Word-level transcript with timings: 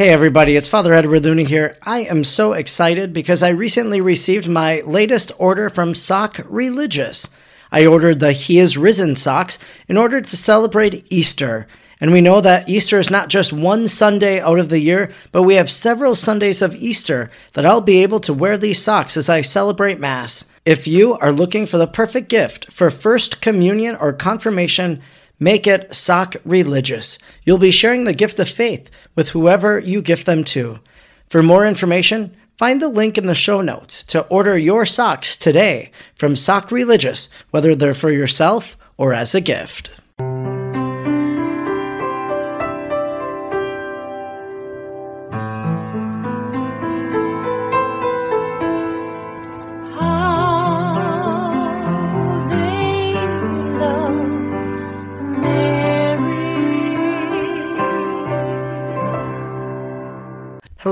Hey 0.00 0.08
everybody, 0.08 0.56
it's 0.56 0.66
Father 0.66 0.94
Edward 0.94 1.26
Looney 1.26 1.44
here. 1.44 1.76
I 1.82 2.04
am 2.04 2.24
so 2.24 2.54
excited 2.54 3.12
because 3.12 3.42
I 3.42 3.50
recently 3.50 4.00
received 4.00 4.48
my 4.48 4.80
latest 4.86 5.30
order 5.36 5.68
from 5.68 5.94
Sock 5.94 6.40
Religious. 6.46 7.28
I 7.70 7.84
ordered 7.84 8.18
the 8.18 8.32
He 8.32 8.58
is 8.58 8.78
Risen 8.78 9.14
socks 9.14 9.58
in 9.88 9.98
order 9.98 10.22
to 10.22 10.36
celebrate 10.38 11.04
Easter. 11.12 11.66
And 12.00 12.12
we 12.12 12.22
know 12.22 12.40
that 12.40 12.66
Easter 12.66 12.98
is 12.98 13.10
not 13.10 13.28
just 13.28 13.52
one 13.52 13.88
Sunday 13.88 14.40
out 14.40 14.58
of 14.58 14.70
the 14.70 14.78
year, 14.78 15.12
but 15.32 15.42
we 15.42 15.56
have 15.56 15.70
several 15.70 16.14
Sundays 16.14 16.62
of 16.62 16.74
Easter 16.74 17.30
that 17.52 17.66
I'll 17.66 17.82
be 17.82 18.02
able 18.02 18.20
to 18.20 18.32
wear 18.32 18.56
these 18.56 18.82
socks 18.82 19.18
as 19.18 19.28
I 19.28 19.42
celebrate 19.42 20.00
Mass. 20.00 20.46
If 20.64 20.86
you 20.86 21.18
are 21.18 21.30
looking 21.30 21.66
for 21.66 21.76
the 21.76 21.86
perfect 21.86 22.30
gift 22.30 22.72
for 22.72 22.90
First 22.90 23.42
Communion 23.42 23.96
or 23.96 24.14
Confirmation, 24.14 25.02
Make 25.42 25.66
it 25.66 25.94
sock 25.94 26.36
religious. 26.44 27.18
You'll 27.44 27.56
be 27.56 27.70
sharing 27.70 28.04
the 28.04 28.12
gift 28.12 28.38
of 28.38 28.48
faith 28.48 28.90
with 29.14 29.30
whoever 29.30 29.78
you 29.78 30.02
gift 30.02 30.26
them 30.26 30.44
to. 30.44 30.80
For 31.28 31.42
more 31.42 31.64
information, 31.64 32.36
find 32.58 32.80
the 32.80 32.88
link 32.88 33.16
in 33.16 33.24
the 33.24 33.34
show 33.34 33.62
notes 33.62 34.02
to 34.04 34.26
order 34.26 34.58
your 34.58 34.84
socks 34.84 35.38
today 35.38 35.92
from 36.14 36.36
Sock 36.36 36.70
Religious, 36.70 37.30
whether 37.50 37.74
they're 37.74 37.94
for 37.94 38.12
yourself 38.12 38.76
or 38.98 39.14
as 39.14 39.34
a 39.34 39.40
gift. 39.40 39.90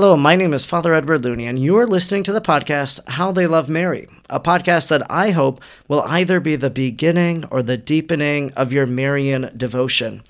Hello, 0.09 0.17
my 0.17 0.35
name 0.35 0.53
is 0.53 0.65
Father 0.65 0.95
Edward 0.95 1.23
Looney, 1.23 1.45
and 1.45 1.59
you 1.59 1.77
are 1.77 1.85
listening 1.85 2.23
to 2.23 2.33
the 2.33 2.41
podcast 2.41 2.99
How 3.09 3.31
They 3.31 3.45
Love 3.45 3.69
Mary, 3.69 4.07
a 4.27 4.39
podcast 4.39 4.89
that 4.89 5.05
I 5.07 5.29
hope 5.29 5.61
will 5.87 6.01
either 6.01 6.39
be 6.39 6.55
the 6.55 6.71
beginning 6.71 7.45
or 7.51 7.61
the 7.61 7.77
deepening 7.77 8.51
of 8.53 8.73
your 8.73 8.87
Marian 8.87 9.51
devotion. 9.55 10.23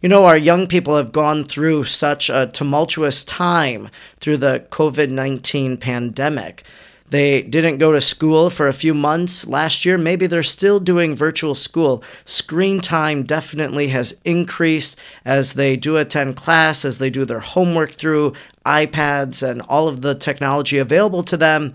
You 0.00 0.08
know, 0.08 0.24
our 0.24 0.36
young 0.36 0.66
people 0.66 0.96
have 0.96 1.12
gone 1.12 1.44
through 1.44 1.84
such 1.84 2.30
a 2.30 2.48
tumultuous 2.48 3.22
time 3.22 3.90
through 4.18 4.38
the 4.38 4.66
COVID 4.70 5.10
19 5.10 5.76
pandemic. 5.76 6.64
They 7.12 7.42
didn't 7.42 7.76
go 7.76 7.92
to 7.92 8.00
school 8.00 8.48
for 8.48 8.68
a 8.68 8.72
few 8.72 8.94
months 8.94 9.46
last 9.46 9.84
year. 9.84 9.98
Maybe 9.98 10.26
they're 10.26 10.42
still 10.42 10.80
doing 10.80 11.14
virtual 11.14 11.54
school. 11.54 12.02
Screen 12.24 12.80
time 12.80 13.24
definitely 13.24 13.88
has 13.88 14.16
increased 14.24 14.98
as 15.22 15.52
they 15.52 15.76
do 15.76 15.98
attend 15.98 16.36
class, 16.36 16.86
as 16.86 16.96
they 16.96 17.10
do 17.10 17.26
their 17.26 17.40
homework 17.40 17.92
through 17.92 18.32
iPads 18.64 19.46
and 19.46 19.60
all 19.60 19.88
of 19.88 20.00
the 20.00 20.14
technology 20.14 20.78
available 20.78 21.22
to 21.24 21.36
them. 21.36 21.74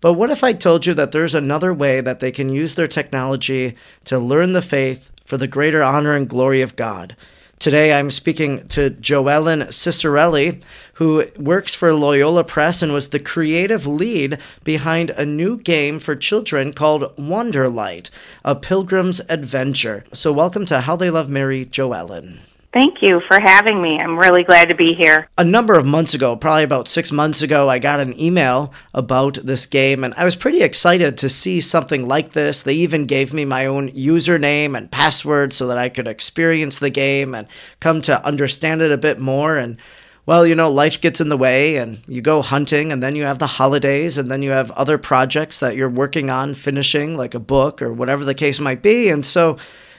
But 0.00 0.14
what 0.14 0.30
if 0.30 0.42
I 0.42 0.54
told 0.54 0.86
you 0.86 0.94
that 0.94 1.12
there's 1.12 1.34
another 1.34 1.74
way 1.74 2.00
that 2.00 2.20
they 2.20 2.32
can 2.32 2.48
use 2.48 2.74
their 2.74 2.88
technology 2.88 3.76
to 4.06 4.18
learn 4.18 4.52
the 4.52 4.62
faith 4.62 5.10
for 5.26 5.36
the 5.36 5.46
greater 5.46 5.82
honor 5.82 6.16
and 6.16 6.26
glory 6.26 6.62
of 6.62 6.76
God? 6.76 7.14
Today 7.58 7.92
I'm 7.92 8.12
speaking 8.12 8.68
to 8.68 8.90
Joellen 8.90 9.66
Ciccarelli, 9.66 10.62
who 10.94 11.24
works 11.36 11.74
for 11.74 11.92
Loyola 11.92 12.44
Press 12.44 12.82
and 12.82 12.92
was 12.92 13.08
the 13.08 13.18
creative 13.18 13.84
lead 13.84 14.38
behind 14.62 15.10
a 15.10 15.26
new 15.26 15.56
game 15.56 15.98
for 15.98 16.14
children 16.14 16.72
called 16.72 17.16
Wanderlight, 17.16 18.10
a 18.44 18.54
pilgrim's 18.54 19.20
adventure. 19.28 20.04
So 20.12 20.32
welcome 20.32 20.66
to 20.66 20.82
How 20.82 20.94
They 20.94 21.10
Love 21.10 21.28
Mary, 21.28 21.66
Joellen. 21.66 22.38
Thank 22.70 23.00
you 23.00 23.22
for 23.26 23.40
having 23.40 23.80
me. 23.80 23.98
I'm 23.98 24.18
really 24.18 24.44
glad 24.44 24.68
to 24.68 24.74
be 24.74 24.92
here. 24.92 25.28
A 25.38 25.44
number 25.44 25.74
of 25.74 25.86
months 25.86 26.12
ago, 26.12 26.36
probably 26.36 26.64
about 26.64 26.86
six 26.86 27.10
months 27.10 27.40
ago, 27.40 27.70
I 27.70 27.78
got 27.78 27.98
an 27.98 28.18
email 28.20 28.74
about 28.92 29.38
this 29.42 29.64
game, 29.64 30.04
and 30.04 30.12
I 30.14 30.24
was 30.24 30.36
pretty 30.36 30.60
excited 30.60 31.16
to 31.16 31.30
see 31.30 31.62
something 31.62 32.06
like 32.06 32.32
this. 32.32 32.62
They 32.62 32.74
even 32.74 33.06
gave 33.06 33.32
me 33.32 33.46
my 33.46 33.64
own 33.64 33.88
username 33.92 34.76
and 34.76 34.90
password 34.90 35.54
so 35.54 35.66
that 35.66 35.78
I 35.78 35.88
could 35.88 36.06
experience 36.06 36.78
the 36.78 36.90
game 36.90 37.34
and 37.34 37.48
come 37.80 38.02
to 38.02 38.24
understand 38.24 38.82
it 38.82 38.92
a 38.92 38.98
bit 38.98 39.18
more. 39.18 39.56
And 39.56 39.78
well, 40.26 40.46
you 40.46 40.54
know, 40.54 40.70
life 40.70 41.00
gets 41.00 41.22
in 41.22 41.30
the 41.30 41.38
way, 41.38 41.78
and 41.78 42.02
you 42.06 42.20
go 42.20 42.42
hunting, 42.42 42.92
and 42.92 43.02
then 43.02 43.16
you 43.16 43.24
have 43.24 43.38
the 43.38 43.46
holidays, 43.46 44.18
and 44.18 44.30
then 44.30 44.42
you 44.42 44.50
have 44.50 44.70
other 44.72 44.98
projects 44.98 45.60
that 45.60 45.74
you're 45.74 45.88
working 45.88 46.28
on 46.28 46.52
finishing, 46.52 47.16
like 47.16 47.34
a 47.34 47.40
book 47.40 47.80
or 47.80 47.94
whatever 47.94 48.26
the 48.26 48.34
case 48.34 48.60
might 48.60 48.82
be. 48.82 49.08
And 49.08 49.24
so, 49.24 49.56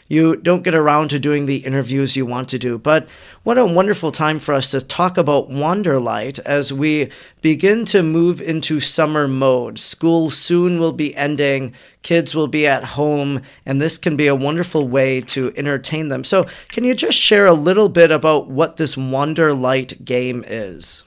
you 0.09 0.35
don't 0.35 0.63
get 0.63 0.73
around 0.75 1.09
to 1.11 1.19
doing 1.19 1.45
the 1.45 1.57
interviews 1.57 2.17
you 2.17 2.25
want 2.25 2.49
to 2.49 2.57
do. 2.59 2.77
But 2.77 3.07
what 3.43 3.59
a 3.59 3.65
wonderful 3.65 4.11
time 4.11 4.39
for 4.39 4.53
us 4.53 4.71
to 4.71 4.81
talk 4.81 5.17
about 5.17 5.49
Wanderlight 5.49 6.39
as 6.39 6.73
we 6.73 7.09
begin 7.41 7.85
to 7.85 8.01
move 8.01 8.41
into 8.41 8.79
summer 8.79 9.27
mode. 9.27 9.79
School 9.79 10.31
soon 10.31 10.79
will 10.79 10.91
be 10.91 11.15
ending, 11.15 11.75
kids 12.01 12.33
will 12.33 12.47
be 12.47 12.65
at 12.65 12.83
home, 12.83 13.41
and 13.65 13.79
this 13.79 13.99
can 13.99 14.17
be 14.17 14.27
a 14.27 14.35
wonderful 14.35 14.87
way 14.87 15.21
to 15.21 15.53
entertain 15.55 16.07
them. 16.07 16.23
So, 16.23 16.47
can 16.69 16.83
you 16.83 16.95
just 16.95 17.17
share 17.17 17.45
a 17.45 17.53
little 17.53 17.87
bit 17.87 18.09
about 18.09 18.49
what 18.49 18.77
this 18.77 18.95
Wanderlight 18.95 20.03
game 20.03 20.43
is? 20.45 21.03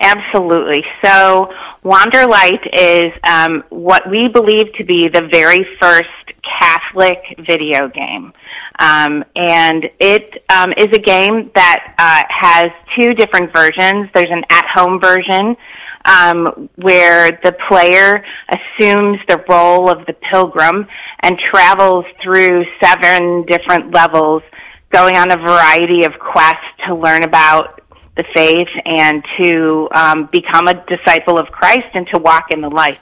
Absolutely. 0.00 0.84
So, 1.04 1.48
Wanderlight 1.84 2.68
is 2.72 3.10
um, 3.24 3.64
what 3.70 4.08
we 4.08 4.28
believe 4.28 4.72
to 4.74 4.84
be 4.84 5.08
the 5.08 5.28
very 5.32 5.66
first 5.80 6.08
Catholic 6.42 7.22
video 7.38 7.88
game. 7.88 8.32
Um, 8.78 9.24
and 9.36 9.88
it 10.00 10.44
um, 10.50 10.72
is 10.76 10.88
a 10.92 10.98
game 10.98 11.50
that 11.54 11.94
uh, 11.98 12.22
has 12.28 12.70
two 12.96 13.14
different 13.14 13.52
versions. 13.52 14.08
There's 14.14 14.30
an 14.30 14.44
at 14.50 14.66
home 14.66 15.00
version 15.00 15.56
um, 16.04 16.68
where 16.76 17.38
the 17.44 17.52
player 17.68 18.24
assumes 18.48 19.18
the 19.28 19.44
role 19.48 19.88
of 19.88 20.04
the 20.06 20.14
pilgrim 20.14 20.86
and 21.20 21.38
travels 21.38 22.04
through 22.22 22.64
seven 22.82 23.44
different 23.46 23.92
levels, 23.94 24.42
going 24.90 25.16
on 25.16 25.30
a 25.30 25.36
variety 25.36 26.04
of 26.04 26.18
quests 26.18 26.66
to 26.86 26.94
learn 26.94 27.22
about 27.22 27.80
the 28.16 28.24
faith 28.34 28.68
and 28.84 29.24
to 29.38 29.88
um, 29.94 30.28
become 30.32 30.68
a 30.68 30.74
disciple 30.86 31.38
of 31.38 31.46
Christ 31.46 31.88
and 31.94 32.06
to 32.08 32.20
walk 32.20 32.50
in 32.50 32.60
the 32.60 32.68
light. 32.68 33.00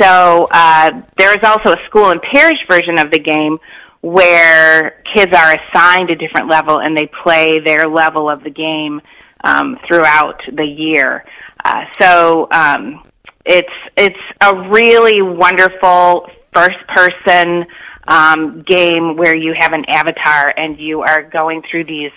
So 0.00 0.48
uh, 0.50 1.02
there 1.16 1.32
is 1.32 1.44
also 1.44 1.72
a 1.72 1.84
school 1.86 2.10
and 2.10 2.20
parish 2.22 2.66
version 2.68 2.98
of 2.98 3.10
the 3.10 3.18
game 3.18 3.58
where 4.00 5.02
kids 5.14 5.32
are 5.32 5.54
assigned 5.54 6.10
a 6.10 6.16
different 6.16 6.48
level 6.48 6.80
and 6.80 6.96
they 6.96 7.08
play 7.22 7.60
their 7.60 7.86
level 7.86 8.28
of 8.28 8.42
the 8.42 8.50
game 8.50 9.00
um, 9.44 9.78
throughout 9.86 10.42
the 10.52 10.66
year. 10.66 11.24
Uh, 11.64 11.84
so 12.00 12.48
um, 12.50 13.02
it's 13.44 13.72
it's 13.96 14.22
a 14.40 14.68
really 14.68 15.22
wonderful 15.22 16.28
first 16.52 16.78
person 16.88 17.64
um, 18.08 18.60
game 18.60 19.16
where 19.16 19.36
you 19.36 19.54
have 19.56 19.72
an 19.72 19.84
avatar 19.88 20.52
and 20.56 20.78
you 20.78 21.02
are 21.02 21.22
going 21.22 21.62
through 21.70 21.84
these 21.84 22.12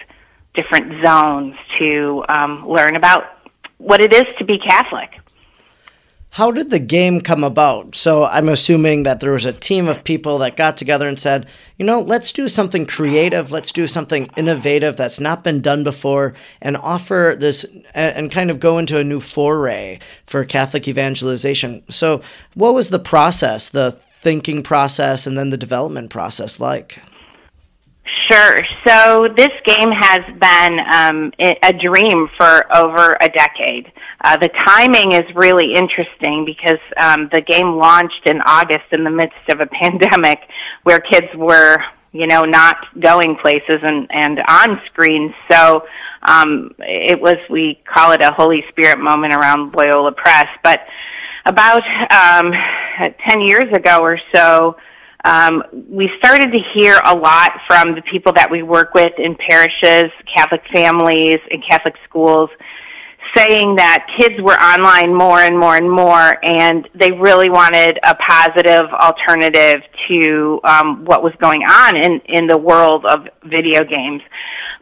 different 0.56 1.06
zones 1.06 1.56
to 1.78 2.24
um, 2.30 2.68
learn 2.68 2.96
about 2.96 3.38
what 3.78 4.02
it 4.02 4.14
is 4.14 4.24
to 4.40 4.46
be 4.46 4.58
Catholic. 4.58 5.20
How 6.36 6.52
did 6.52 6.70
the 6.70 6.80
game 6.80 7.22
come 7.22 7.46
about? 7.46 7.96
So 7.96 8.26
I'm 8.26 8.50
assuming 8.50 9.04
that 9.04 9.22
there 9.22 9.32
was 9.32 9.46
a 9.46 9.54
team 9.54 9.88
of 9.88 10.04
people 10.04 10.40
that 10.40 10.58
got 10.58 10.76
together 10.76 11.08
and 11.08 11.18
said, 11.18 11.48
you 11.78 11.86
know, 11.86 12.02
let's 12.02 12.34
do 12.34 12.50
something 12.50 12.86
creative, 12.86 13.54
let's 13.54 13.72
do 13.72 13.88
something 13.88 14.28
innovative 14.36 14.98
that's 14.98 15.22
not 15.22 15.46
been 15.46 15.62
done 15.62 15.86
before, 15.86 16.34
and 16.62 16.76
offer 16.76 17.38
this 17.40 17.66
and 17.94 18.30
kind 18.32 18.52
of 18.52 18.60
go 18.60 18.80
into 18.80 18.98
a 18.98 19.04
new 19.06 19.22
foray 19.22 20.00
for 20.26 20.44
Catholic 20.44 20.90
evangelization. 20.90 21.84
So, 21.88 22.22
what 22.54 22.74
was 22.74 22.90
the 22.90 23.00
process, 23.00 23.70
the 23.70 23.94
thinking 24.20 24.62
process, 24.62 25.26
and 25.26 25.38
then 25.38 25.52
the 25.52 25.58
development 25.58 26.10
process 26.10 26.60
like? 26.60 27.00
Sure. 28.28 28.56
So 28.86 29.30
this 29.38 29.52
game 29.66 29.92
has 29.92 30.26
been 30.40 30.80
um, 30.92 31.32
a 31.40 31.72
dream 31.72 32.28
for 32.38 32.76
over 32.76 33.18
a 33.22 33.30
decade. 33.30 33.92
Uh, 34.26 34.36
the 34.38 34.50
timing 34.66 35.12
is 35.12 35.24
really 35.36 35.76
interesting 35.76 36.46
because 36.46 36.80
um, 36.98 37.30
the 37.32 37.42
game 37.42 37.76
launched 37.76 38.26
in 38.26 38.42
August 38.42 38.86
in 38.92 39.04
the 39.04 39.10
midst 39.12 39.38
of 39.50 39.60
a 39.60 39.68
pandemic 39.72 40.40
where 40.82 41.00
kids 41.00 41.28
were, 41.36 41.78
you 42.12 42.26
know, 42.26 42.42
not 42.42 42.76
going 43.00 43.36
places 43.36 43.82
and, 43.84 44.08
and 44.10 44.42
on 44.48 44.82
screens. 44.88 45.32
So 45.52 45.86
um, 46.24 46.72
it 46.80 47.22
was, 47.22 47.36
we 47.52 47.80
call 47.86 48.14
it 48.14 48.22
a 48.22 48.32
Holy 48.32 48.66
Spirit 48.70 48.98
moment 48.98 49.32
around 49.32 49.76
Loyola 49.76 50.14
Press. 50.14 50.48
But 50.64 50.88
about 51.46 51.84
um, 52.12 52.52
10 53.30 53.42
years 53.42 53.72
ago 53.72 54.00
or 54.00 54.20
so, 54.34 54.76
um, 55.24 55.64
we 55.88 56.10
started 56.18 56.52
to 56.52 56.60
hear 56.74 57.00
a 57.06 57.16
lot 57.16 57.60
from 57.68 57.94
the 57.94 58.02
people 58.02 58.34
that 58.34 58.50
we 58.50 58.64
work 58.64 58.96
with 58.96 59.14
in 59.20 59.36
parishes, 59.36 60.12
Catholic 60.36 60.64
families, 60.74 61.40
and 61.52 61.64
Catholic 61.64 61.96
schools, 62.08 62.50
saying 63.36 63.76
that 63.76 64.08
kids 64.18 64.42
were 64.42 64.56
online 64.56 65.14
more 65.14 65.42
and 65.42 65.58
more 65.60 65.76
and 65.76 65.90
more, 65.90 66.38
and 66.44 66.88
they 66.96 67.12
really 67.12 67.50
wanted 67.50 68.00
a 68.04 68.16
positive 68.16 68.88
alternative 68.94 69.82
to 70.08 70.60
um, 70.64 71.04
what 71.06 71.22
was 71.24 71.34
going 71.40 71.62
on 71.64 71.98
in, 71.98 72.22
in 72.26 72.48
the 72.48 72.58
world 72.58 73.06
of 73.06 73.28
video 73.44 73.84
games. 73.84 74.22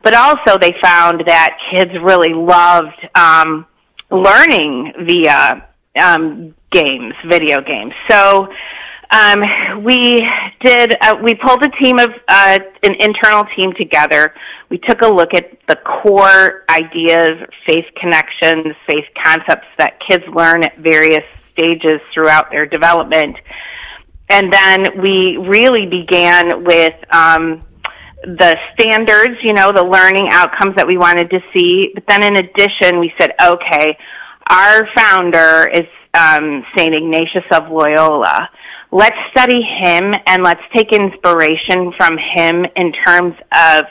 but 0.04 0.14
also 0.14 0.58
they 0.60 0.76
found 0.84 1.24
that 1.26 1.58
kids 1.72 1.92
really 2.02 2.34
loved 2.34 3.08
um, 3.16 3.66
learning 4.12 4.94
via 5.06 5.68
um, 6.00 6.54
games, 6.72 7.14
video 7.26 7.62
games. 7.62 7.94
So 8.10 8.48
um, 9.14 9.84
we 9.84 10.28
did. 10.60 10.96
Uh, 11.00 11.16
we 11.22 11.36
pulled 11.36 11.64
a 11.64 11.70
team 11.82 12.00
of 12.00 12.10
uh, 12.28 12.60
an 12.82 12.96
internal 13.00 13.46
team 13.56 13.72
together. 13.78 14.34
We 14.70 14.80
took 14.80 15.02
a 15.02 15.08
look 15.08 15.36
at 15.36 15.52
the 15.68 15.76
core 15.76 16.64
ideas, 16.70 17.48
faith 17.68 17.86
connections, 18.02 18.76
faith 18.88 19.06
concepts 19.24 19.68
that 19.78 20.00
kids 20.00 20.24
learn 20.34 20.64
at 20.64 20.78
various 20.80 21.24
stages 21.52 22.02
throughout 22.12 22.50
their 22.50 22.66
development, 22.66 23.38
and 24.30 24.52
then 24.52 25.02
we 25.02 25.38
really 25.38 25.86
began 25.86 26.64
with. 26.64 26.96
Um, 27.12 27.64
the 28.26 28.56
standards, 28.74 29.38
you 29.44 29.52
know, 29.52 29.74
the 29.74 29.84
learning 29.84 30.30
outcomes 30.32 30.78
that 30.78 30.88
we 30.88 30.98
wanted 30.98 31.30
to 31.30 31.42
see. 31.54 31.92
But 31.94 32.06
then 32.08 32.24
in 32.24 32.38
addition, 32.38 33.02
we 33.02 33.14
said, 33.20 33.32
okay, 33.44 33.98
our 34.50 34.88
founder 34.96 35.68
is 35.68 35.86
um, 36.14 36.66
St. 36.78 36.96
Ignatius 36.96 37.44
of 37.52 37.70
Loyola. 37.70 38.50
Let's 38.94 39.18
study 39.32 39.64
him 39.64 40.14
and 40.28 40.44
let's 40.44 40.62
take 40.72 40.94
inspiration 40.94 41.92
from 41.94 42.16
him 42.16 42.64
in 42.76 42.92
terms 42.92 43.34
of 43.52 43.86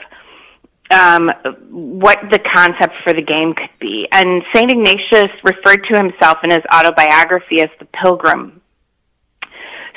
um, 0.91 1.29
what 1.69 2.19
the 2.31 2.39
concept 2.39 2.93
for 3.03 3.11
the 3.11 3.21
game 3.21 3.53
could 3.53 3.77
be. 3.81 4.07
And 4.13 4.43
St. 4.55 4.71
Ignatius 4.71 5.29
referred 5.43 5.83
to 5.89 5.97
himself 5.97 6.37
in 6.45 6.51
his 6.51 6.63
autobiography 6.73 7.59
as 7.59 7.67
the 7.79 7.85
pilgrim. 8.01 8.61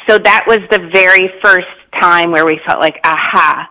So 0.08 0.18
that 0.18 0.44
was 0.48 0.58
the 0.72 0.90
very 0.92 1.30
first 1.40 1.68
time 2.00 2.32
where 2.32 2.44
we 2.44 2.58
felt 2.66 2.80
like, 2.80 2.98
aha, 3.04 3.70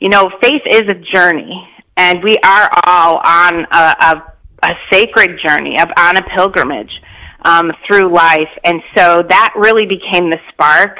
you 0.00 0.10
know, 0.10 0.30
faith 0.42 0.62
is 0.70 0.82
a 0.82 1.00
journey, 1.14 1.66
and 1.96 2.22
we 2.22 2.36
are 2.44 2.70
all 2.86 3.22
on 3.24 3.66
a, 3.70 3.94
a, 4.00 4.34
a 4.64 4.74
sacred 4.92 5.40
journey, 5.42 5.80
of, 5.80 5.88
on 5.96 6.18
a 6.18 6.22
pilgrimage 6.36 7.00
um, 7.44 7.72
through 7.86 8.12
life. 8.12 8.48
And 8.64 8.82
so 8.96 9.22
that 9.28 9.52
really 9.56 9.86
became 9.86 10.30
the 10.30 10.38
spark 10.50 10.98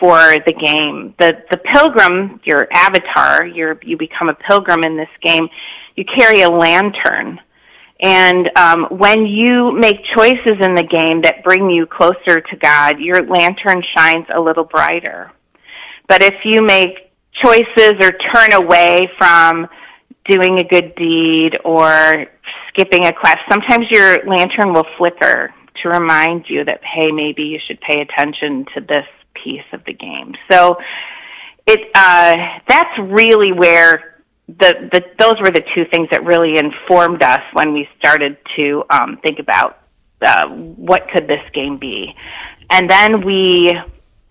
for 0.00 0.36
the 0.46 0.52
game. 0.52 1.14
The 1.18 1.44
the 1.50 1.58
pilgrim, 1.58 2.40
your 2.44 2.66
avatar, 2.72 3.46
your 3.46 3.78
you 3.82 3.96
become 3.96 4.28
a 4.28 4.34
pilgrim 4.34 4.82
in 4.82 4.96
this 4.96 5.10
game. 5.22 5.48
You 5.94 6.04
carry 6.04 6.40
a 6.40 6.50
lantern, 6.50 7.38
and 8.00 8.50
um, 8.56 8.86
when 8.90 9.26
you 9.26 9.72
make 9.72 10.02
choices 10.04 10.56
in 10.60 10.74
the 10.74 10.82
game 10.82 11.20
that 11.22 11.44
bring 11.44 11.68
you 11.68 11.86
closer 11.86 12.40
to 12.40 12.56
God, 12.56 12.98
your 12.98 13.22
lantern 13.26 13.82
shines 13.94 14.26
a 14.34 14.40
little 14.40 14.64
brighter. 14.64 15.30
But 16.08 16.22
if 16.22 16.44
you 16.44 16.62
make 16.62 17.12
choices 17.32 17.94
or 18.00 18.10
turn 18.12 18.52
away 18.54 19.10
from 19.18 19.68
doing 20.24 20.58
a 20.58 20.64
good 20.64 20.94
deed 20.94 21.58
or 21.64 22.26
skipping 22.68 23.06
a 23.06 23.12
class, 23.12 23.38
sometimes 23.50 23.90
your 23.90 24.24
lantern 24.26 24.72
will 24.72 24.86
flicker 24.96 25.52
to 25.82 25.88
remind 25.88 26.46
you 26.48 26.64
that, 26.64 26.80
hey, 26.84 27.10
maybe 27.10 27.42
you 27.42 27.58
should 27.66 27.80
pay 27.80 28.00
attention 28.00 28.66
to 28.74 28.80
this 28.80 29.06
piece 29.34 29.64
of 29.72 29.84
the 29.84 29.92
game. 29.92 30.34
So 30.50 30.78
it 31.66 31.90
uh, 31.94 32.36
that's 32.68 32.98
really 32.98 33.52
where 33.52 34.22
the, 34.48 34.88
the 34.92 35.04
those 35.18 35.34
were 35.40 35.50
the 35.50 35.62
two 35.74 35.84
things 35.92 36.08
that 36.10 36.24
really 36.24 36.58
informed 36.58 37.22
us 37.22 37.40
when 37.52 37.72
we 37.72 37.88
started 37.98 38.36
to 38.56 38.82
um, 38.90 39.18
think 39.24 39.38
about 39.38 39.78
uh, 40.22 40.48
what 40.48 41.08
could 41.12 41.28
this 41.28 41.42
game 41.54 41.78
be, 41.78 42.14
and 42.70 42.90
then 42.90 43.24
we 43.24 43.72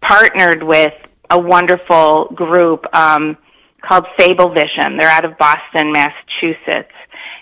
partnered 0.02 0.64
with 0.64 0.94
a 1.30 1.40
wonderful 1.40 2.26
group 2.36 2.86
um, 2.96 3.38
called 3.82 4.06
Fable 4.18 4.54
Vision. 4.54 4.98
They're 4.98 5.10
out 5.10 5.26
of 5.26 5.38
Boston, 5.38 5.92
Massachusetts, 5.92 6.94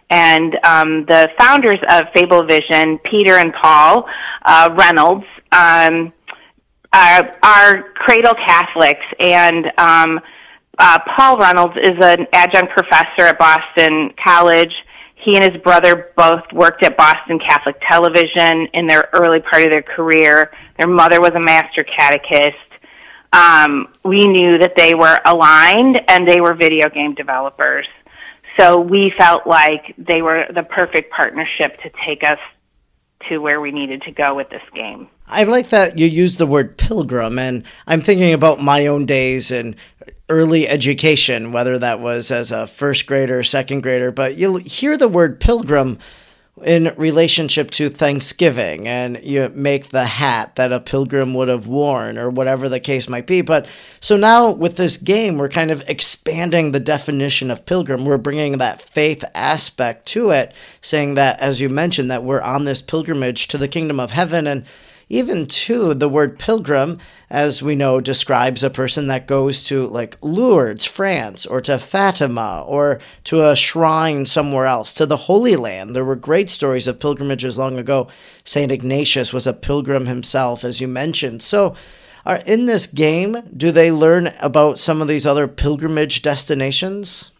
and 0.09 0.56
um, 0.63 1.06
the 1.06 1.30
founders 1.39 1.80
of 1.89 2.04
Fable 2.15 2.44
Vision, 2.44 3.00
Peter 3.00 3.36
and 3.36 3.54
Paul 3.54 4.07
uh, 4.45 4.69
Reynolds, 4.77 5.25
um, 5.51 6.13
are, 6.94 7.38
are 7.44 7.83
cradle 7.94 8.33
Catholics, 8.33 9.06
and 9.19 9.65
um, 9.77 10.19
uh, 10.80 11.00
Paul 11.15 11.38
Reynolds 11.38 11.75
is 11.77 11.98
an 12.01 12.27
adjunct 12.33 12.71
professor 12.71 13.24
at 13.24 13.38
Boston 13.38 14.13
College. 14.24 14.74
He 15.15 15.36
and 15.36 15.51
his 15.51 15.62
brother 15.62 16.12
both 16.15 16.44
worked 16.53 16.86
at 16.86 16.95
Boston 16.95 17.39
Catholic 17.39 17.75
Television 17.89 18.68
in 18.74 18.88
their 18.88 19.10
early 19.13 19.42
part 19.42 19.63
of 19.63 19.74
their 19.74 19.81
career. 19.81 20.51
Their 20.77 20.88
mother 20.88 21.19
was 21.19 21.31
a 21.36 21.39
master 21.39 21.83
catechist. 21.83 22.56
Um, 23.33 23.88
we 24.06 24.25
knew 24.25 24.57
that 24.60 24.75
they 24.77 24.94
were 24.94 25.18
aligned 25.25 26.00
and 26.07 26.27
they 26.27 26.39
were 26.39 26.53
video 26.53 26.89
game 26.89 27.13
developers. 27.13 27.88
So 28.59 28.81
we 28.81 29.13
felt 29.18 29.45
like 29.45 29.94
they 29.98 30.21
were 30.21 30.45
the 30.54 30.63
perfect 30.63 31.12
partnership 31.12 31.80
to 31.81 31.92
take 32.06 32.24
us 32.24 32.39
to 33.30 33.39
where 33.39 33.59
we 33.62 33.71
needed 33.71 34.01
to 34.04 34.12
go 34.12 34.36
with 34.36 34.50
this 34.50 34.62
game. 34.74 35.07
I 35.27 35.44
like 35.44 35.69
that 35.69 35.98
you 35.98 36.07
use 36.07 36.38
the 36.38 36.48
word 36.48 36.77
pilgrim, 36.77 37.38
and 37.38 37.63
I'm 37.86 38.01
thinking 38.01 38.33
about 38.33 38.62
my 38.62 38.88
own 38.88 39.06
days 39.06 39.51
in 39.51 39.75
early 40.30 40.68
education, 40.68 41.51
whether 41.51 41.77
that 41.80 42.00
was 42.00 42.31
as 42.31 42.51
a 42.51 42.68
first 42.68 43.07
grader, 43.07 43.44
second 43.44 43.81
grader, 43.81 44.12
but 44.12 44.36
you'll 44.36 44.57
hear 44.57 44.98
the 44.98 45.07
word 45.07 45.39
pilgrim 45.39 45.98
in 46.63 46.94
relationship 46.98 47.69
to 47.69 47.89
Thanksgiving 47.89 48.88
and 48.88 49.21
you 49.24 49.50
make 49.54 49.89
the 49.89 50.06
hat 50.06 50.56
that 50.56 50.74
a 50.74 50.80
pilgrim 50.80 51.33
would 51.36 51.48
have 51.48 51.68
worn 51.68 52.18
or 52.18 52.30
whatever 52.30 52.68
the 52.68 52.80
case 52.80 53.07
might 53.07 53.27
be. 53.27 53.42
But 53.42 53.68
so 54.00 54.18
now 54.18 54.50
with 54.50 54.75
this 54.75 54.98
game, 54.98 55.38
we're 55.38 55.50
kind 55.50 55.69
of 55.69 55.83
expanding 55.88 56.71
the 56.71 56.80
definition 56.80 57.51
of 57.51 57.65
pilgrim. 57.65 58.06
We're 58.06 58.18
bringing 58.18 58.57
that 58.57 58.81
faith 58.81 59.24
aspect 59.36 60.07
to 60.07 60.31
it, 60.31 60.54
saying 60.81 61.13
that, 61.13 61.39
as 61.39 61.62
you 61.62 61.69
mentioned, 61.69 62.09
that 62.09 62.24
we're 62.24 62.42
on 62.42 62.63
this 62.63 62.81
pilgrimage 62.81 63.48
to 63.50 63.57
the 63.57 63.68
kingdom 63.68 64.00
of 64.00 64.12
heaven. 64.12 64.48
And 64.48 64.65
even 65.09 65.45
too, 65.45 65.94
the 65.94 66.09
word 66.09 66.38
pilgrim, 66.38 67.00
as 67.30 67.63
we 67.63 67.75
know, 67.75 68.01
describes 68.01 68.62
a 68.62 68.69
person 68.69 69.07
that 69.07 69.25
goes 69.27 69.63
to 69.63 69.88
like 69.88 70.18
Lourdes, 70.21 70.86
France, 70.86 71.45
or 71.45 71.62
to 71.62 71.77
Fatima, 71.77 72.63
or 72.68 73.00
to 73.25 73.48
a 73.48 73.56
shrine 73.56 74.25
somewhere 74.25 74.65
else, 74.65 74.94
to 74.94 75.06
the 75.06 75.18
Holy 75.18 75.56
Land. 75.56 75.95
There 75.95 76.04
were 76.04 76.15
great 76.15 76.50
stories 76.50 76.88
of 76.88 77.00
pilgrimages 77.00 77.57
long 77.57 77.77
ago. 77.77 78.09
St. 78.44 78.71
Ignatius 78.71 79.31
was 79.31 79.48
a 79.48 79.54
pilgrim 79.54 80.07
himself, 80.07 80.65
as 80.65 80.81
you 80.81 80.89
mentioned. 80.89 81.42
So, 81.42 81.75
are 82.25 82.42
in 82.45 82.65
this 82.65 82.88
game, 82.88 83.38
do 83.56 83.71
they 83.71 83.89
learn 83.89 84.27
about 84.42 84.80
some 84.80 85.01
of 85.01 85.07
these 85.07 85.25
other 85.25 85.48
pilgrimage 85.48 86.21
destinations? 86.21 87.31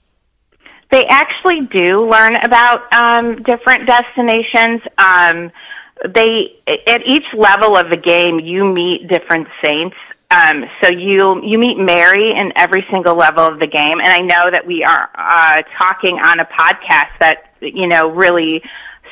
They 0.92 1.04
actually 1.08 1.68
do 1.70 2.10
learn 2.10 2.38
about 2.38 2.94
um, 2.94 3.44
different 3.44 3.86
destinations. 3.86 4.80
Um, 4.98 5.52
they 6.14 6.60
at 6.86 7.06
each 7.06 7.25
level 7.34 7.75
of 7.75 7.89
the 7.89 7.98
game 7.98 8.39
you 8.39 8.66
meet 8.66 9.08
different 9.08 9.48
saints 9.63 9.96
um, 10.30 10.66
so 10.84 10.92
you 10.92 11.42
you 11.44 11.58
meet 11.58 11.77
Mary 11.77 12.32
in 12.32 12.51
every 12.58 12.86
single 12.92 13.16
level 13.16 13.46
of 13.46 13.60
the 13.60 13.68
game, 13.68 14.00
and 14.00 14.10
I 14.10 14.20
know 14.20 14.51
that 14.51 14.66
we 14.68 14.84
are 14.84 15.10
uh, 15.16 15.62
talking 15.77 16.20
on 16.20 16.42
a 16.42 16.46
podcast 16.46 17.18
that 17.22 17.54
you 17.62 17.88
know 17.88 18.10
really 18.12 18.62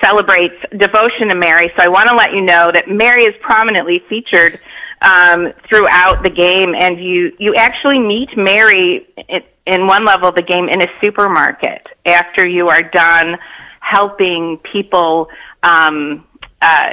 celebrates 0.04 0.56
devotion 0.77 1.30
to 1.30 1.36
Mary. 1.36 1.72
So 1.77 1.84
I 1.84 1.88
want 1.88 2.10
to 2.10 2.15
let 2.15 2.34
you 2.34 2.42
know 2.42 2.70
that 2.74 2.89
Mary 2.89 3.24
is 3.24 3.34
prominently 3.39 4.04
featured 4.10 4.60
um, 5.01 5.54
throughout 5.70 6.22
the 6.22 6.30
game, 6.30 6.75
and 6.75 7.00
you 7.01 7.32
you 7.39 7.56
actually 7.56 8.00
meet 8.00 8.36
Mary 8.36 9.08
in, 9.30 9.42
in 9.68 9.88
one 9.88 10.04
level 10.04 10.27
of 10.27 10.36
the 10.36 10.42
game 10.44 10.68
in 10.68 10.82
a 10.82 10.88
supermarket 11.01 11.88
after 12.06 12.46
you 12.46 12.68
are 12.68 12.84
done 12.84 13.38
helping 13.80 14.58
people. 14.70 15.30
Um, 15.63 16.27
uh, 16.62 16.89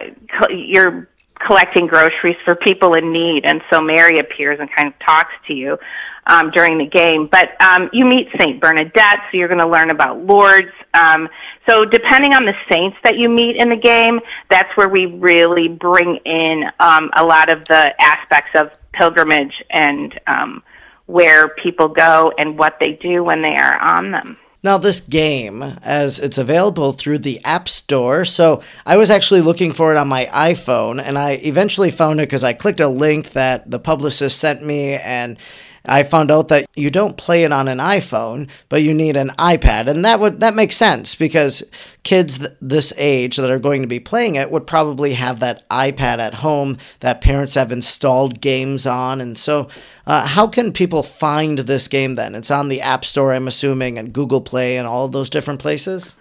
you're 0.50 1.08
collecting 1.46 1.86
groceries 1.86 2.36
for 2.44 2.54
people 2.54 2.94
in 2.94 3.12
need, 3.12 3.44
and 3.44 3.62
so 3.70 3.80
Mary 3.80 4.18
appears 4.18 4.60
and 4.60 4.68
kind 4.74 4.88
of 4.88 4.98
talks 5.00 5.32
to 5.46 5.54
you 5.54 5.78
um, 6.26 6.50
during 6.50 6.78
the 6.78 6.86
game. 6.86 7.28
But 7.30 7.60
um, 7.60 7.90
you 7.92 8.04
meet 8.04 8.28
Saint 8.38 8.60
Bernadette, 8.60 9.20
so 9.30 9.36
you're 9.36 9.48
going 9.48 9.58
to 9.58 9.68
learn 9.68 9.90
about 9.90 10.24
Lourdes. 10.24 10.72
Um, 10.94 11.28
so 11.68 11.84
depending 11.84 12.32
on 12.34 12.44
the 12.44 12.54
saints 12.70 12.96
that 13.04 13.16
you 13.16 13.28
meet 13.28 13.56
in 13.56 13.68
the 13.68 13.76
game, 13.76 14.20
that's 14.50 14.74
where 14.76 14.88
we 14.88 15.06
really 15.06 15.68
bring 15.68 16.16
in 16.24 16.64
um, 16.80 17.10
a 17.16 17.24
lot 17.24 17.50
of 17.50 17.64
the 17.64 17.94
aspects 18.00 18.50
of 18.54 18.70
pilgrimage 18.92 19.62
and 19.70 20.18
um, 20.26 20.62
where 21.06 21.48
people 21.48 21.88
go 21.88 22.32
and 22.38 22.58
what 22.58 22.76
they 22.80 22.92
do 23.02 23.24
when 23.24 23.42
they 23.42 23.54
are 23.54 23.78
on 23.78 24.10
them. 24.10 24.36
Now, 24.64 24.78
this 24.78 25.00
game, 25.00 25.60
as 25.82 26.20
it's 26.20 26.38
available 26.38 26.92
through 26.92 27.18
the 27.18 27.44
App 27.44 27.68
Store, 27.68 28.24
so 28.24 28.62
I 28.86 28.96
was 28.96 29.10
actually 29.10 29.40
looking 29.40 29.72
for 29.72 29.92
it 29.92 29.98
on 29.98 30.06
my 30.06 30.26
iPhone, 30.26 31.02
and 31.02 31.18
I 31.18 31.32
eventually 31.42 31.90
found 31.90 32.20
it 32.20 32.28
because 32.28 32.44
I 32.44 32.52
clicked 32.52 32.78
a 32.78 32.86
link 32.86 33.32
that 33.32 33.68
the 33.68 33.80
publicist 33.80 34.38
sent 34.38 34.64
me, 34.64 34.94
and 34.94 35.36
I 35.84 36.02
found 36.04 36.30
out 36.30 36.48
that 36.48 36.66
you 36.76 36.90
don't 36.90 37.16
play 37.16 37.44
it 37.44 37.52
on 37.52 37.68
an 37.68 37.78
iPhone, 37.78 38.48
but 38.68 38.82
you 38.82 38.94
need 38.94 39.16
an 39.16 39.30
iPad, 39.38 39.88
and 39.88 40.04
that 40.04 40.20
would 40.20 40.40
that 40.40 40.54
makes 40.54 40.76
sense 40.76 41.14
because 41.14 41.62
kids 42.04 42.38
th- 42.38 42.52
this 42.60 42.92
age 42.96 43.36
that 43.36 43.50
are 43.50 43.58
going 43.58 43.82
to 43.82 43.88
be 43.88 44.00
playing 44.00 44.36
it 44.36 44.50
would 44.50 44.66
probably 44.66 45.14
have 45.14 45.40
that 45.40 45.68
iPad 45.68 46.18
at 46.18 46.34
home 46.34 46.78
that 47.00 47.20
parents 47.20 47.54
have 47.54 47.72
installed 47.72 48.40
games 48.40 48.86
on, 48.86 49.20
and 49.20 49.36
so 49.36 49.68
uh, 50.06 50.26
how 50.26 50.46
can 50.46 50.72
people 50.72 51.02
find 51.02 51.58
this 51.60 51.88
game 51.88 52.14
then? 52.14 52.34
It's 52.34 52.50
on 52.50 52.68
the 52.68 52.80
App 52.80 53.04
Store, 53.04 53.32
I'm 53.32 53.48
assuming, 53.48 53.98
and 53.98 54.12
Google 54.12 54.40
Play, 54.40 54.76
and 54.76 54.86
all 54.86 55.08
those 55.08 55.30
different 55.30 55.60
places. 55.60 56.16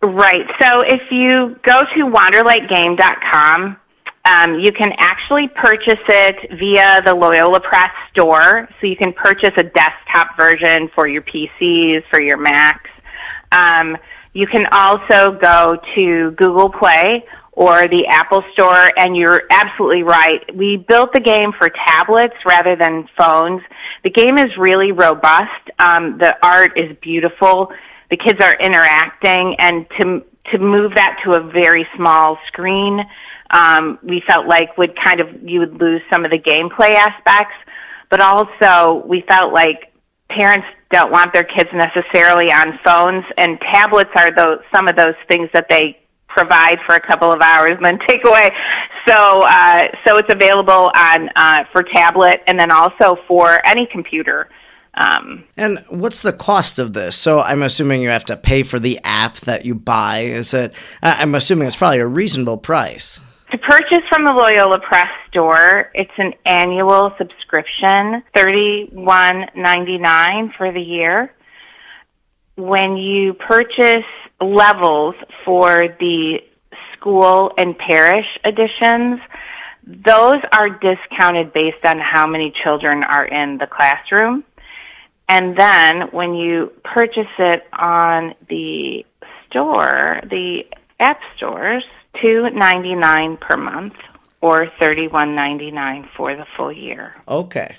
Right. 0.00 0.46
So 0.60 0.82
if 0.82 1.02
you 1.10 1.58
go 1.64 1.80
to 1.80 2.06
wanderlightgame.com, 2.06 3.76
um, 4.24 4.58
you 4.58 4.72
can 4.72 4.92
actually 4.98 5.48
purchase 5.48 6.00
it 6.08 6.58
via 6.58 7.00
the 7.04 7.14
Loyola 7.14 7.60
Press 7.60 7.90
store. 8.10 8.68
So 8.80 8.86
you 8.86 8.96
can 8.96 9.12
purchase 9.12 9.52
a 9.56 9.62
desktop 9.62 10.36
version 10.36 10.88
for 10.94 11.08
your 11.08 11.22
PCs, 11.22 12.02
for 12.10 12.20
your 12.20 12.36
Macs. 12.36 12.90
Um, 13.52 13.96
you 14.34 14.46
can 14.46 14.66
also 14.72 15.38
go 15.38 15.78
to 15.94 16.30
Google 16.32 16.70
Play 16.70 17.24
or 17.52 17.88
the 17.88 18.06
Apple 18.06 18.44
Store, 18.52 18.92
and 18.96 19.16
you're 19.16 19.42
absolutely 19.50 20.04
right. 20.04 20.40
We 20.54 20.76
built 20.88 21.12
the 21.12 21.20
game 21.20 21.52
for 21.58 21.68
tablets 21.68 22.36
rather 22.46 22.76
than 22.76 23.08
phones. 23.18 23.62
The 24.04 24.10
game 24.10 24.38
is 24.38 24.46
really 24.56 24.92
robust. 24.92 25.70
Um, 25.80 26.18
the 26.18 26.36
art 26.40 26.78
is 26.78 26.96
beautiful. 27.02 27.72
The 28.10 28.16
kids 28.16 28.38
are 28.44 28.54
interacting, 28.54 29.56
and 29.58 29.86
to 30.00 30.22
to 30.52 30.58
move 30.58 30.92
that 30.94 31.18
to 31.24 31.32
a 31.34 31.40
very 31.40 31.86
small 31.96 32.38
screen 32.46 33.00
um, 33.50 33.98
we 34.02 34.22
felt 34.28 34.46
like 34.46 34.76
would 34.76 34.96
kind 34.98 35.20
of 35.20 35.28
you 35.42 35.60
would 35.60 35.80
lose 35.80 36.02
some 36.12 36.24
of 36.24 36.30
the 36.30 36.38
gameplay 36.38 36.94
aspects, 36.94 37.54
but 38.10 38.20
also 38.20 39.06
we 39.06 39.24
felt 39.28 39.52
like 39.52 39.92
parents 40.30 40.66
don't 40.90 41.10
want 41.10 41.32
their 41.32 41.44
kids 41.44 41.70
necessarily 41.72 42.52
on 42.52 42.78
phones, 42.84 43.24
and 43.36 43.58
tablets 43.60 44.10
are 44.16 44.34
those 44.34 44.58
some 44.74 44.88
of 44.88 44.96
those 44.96 45.14
things 45.28 45.48
that 45.54 45.66
they 45.70 45.98
provide 46.28 46.78
for 46.86 46.94
a 46.94 47.00
couple 47.00 47.32
of 47.32 47.40
hours 47.40 47.72
and 47.72 47.84
then 47.84 47.98
take 48.08 48.26
away. 48.26 48.50
So 49.06 49.42
uh, 49.42 49.88
so 50.06 50.18
it's 50.18 50.32
available 50.32 50.90
on 50.94 51.30
uh, 51.36 51.64
for 51.72 51.82
tablet 51.82 52.42
and 52.46 52.58
then 52.58 52.70
also 52.70 53.16
for 53.26 53.66
any 53.66 53.86
computer. 53.86 54.48
Um, 54.94 55.44
and 55.56 55.84
what's 55.88 56.22
the 56.22 56.32
cost 56.32 56.78
of 56.78 56.92
this? 56.92 57.14
So 57.16 57.40
I'm 57.40 57.62
assuming 57.62 58.02
you 58.02 58.08
have 58.08 58.24
to 58.26 58.36
pay 58.36 58.64
for 58.64 58.80
the 58.80 58.98
app 59.04 59.36
that 59.38 59.64
you 59.64 59.74
buy. 59.74 60.20
Is 60.20 60.52
it? 60.52 60.74
I'm 61.02 61.34
assuming 61.36 61.68
it's 61.68 61.76
probably 61.76 62.00
a 62.00 62.06
reasonable 62.06 62.58
price. 62.58 63.22
To 63.50 63.56
purchase 63.56 64.02
from 64.10 64.24
the 64.24 64.32
Loyola 64.32 64.78
Press 64.78 65.08
store, 65.30 65.90
it's 65.94 66.10
an 66.18 66.34
annual 66.44 67.14
subscription, 67.16 68.22
thirty-one 68.34 69.46
ninety-nine 69.56 70.52
for 70.58 70.70
the 70.70 70.82
year. 70.82 71.32
When 72.56 72.98
you 72.98 73.32
purchase 73.32 74.04
levels 74.38 75.14
for 75.46 75.96
the 75.98 76.40
school 76.92 77.52
and 77.56 77.78
parish 77.78 78.26
editions, 78.44 79.20
those 79.86 80.42
are 80.52 80.68
discounted 80.68 81.54
based 81.54 81.86
on 81.86 81.98
how 81.98 82.26
many 82.26 82.52
children 82.62 83.02
are 83.02 83.24
in 83.24 83.56
the 83.56 83.66
classroom. 83.66 84.44
And 85.26 85.56
then 85.56 86.08
when 86.10 86.34
you 86.34 86.70
purchase 86.84 87.32
it 87.38 87.62
on 87.72 88.34
the 88.50 89.06
store, 89.48 90.20
the 90.28 90.64
app 91.00 91.20
stores, 91.36 91.84
two 92.20 92.48
ninety 92.50 92.94
nine 92.94 93.36
per 93.36 93.56
month 93.56 93.94
or 94.40 94.70
thirty 94.80 95.08
one 95.08 95.34
ninety 95.34 95.70
nine 95.70 96.08
for 96.16 96.34
the 96.36 96.46
full 96.56 96.72
year. 96.72 97.14
Okay. 97.26 97.76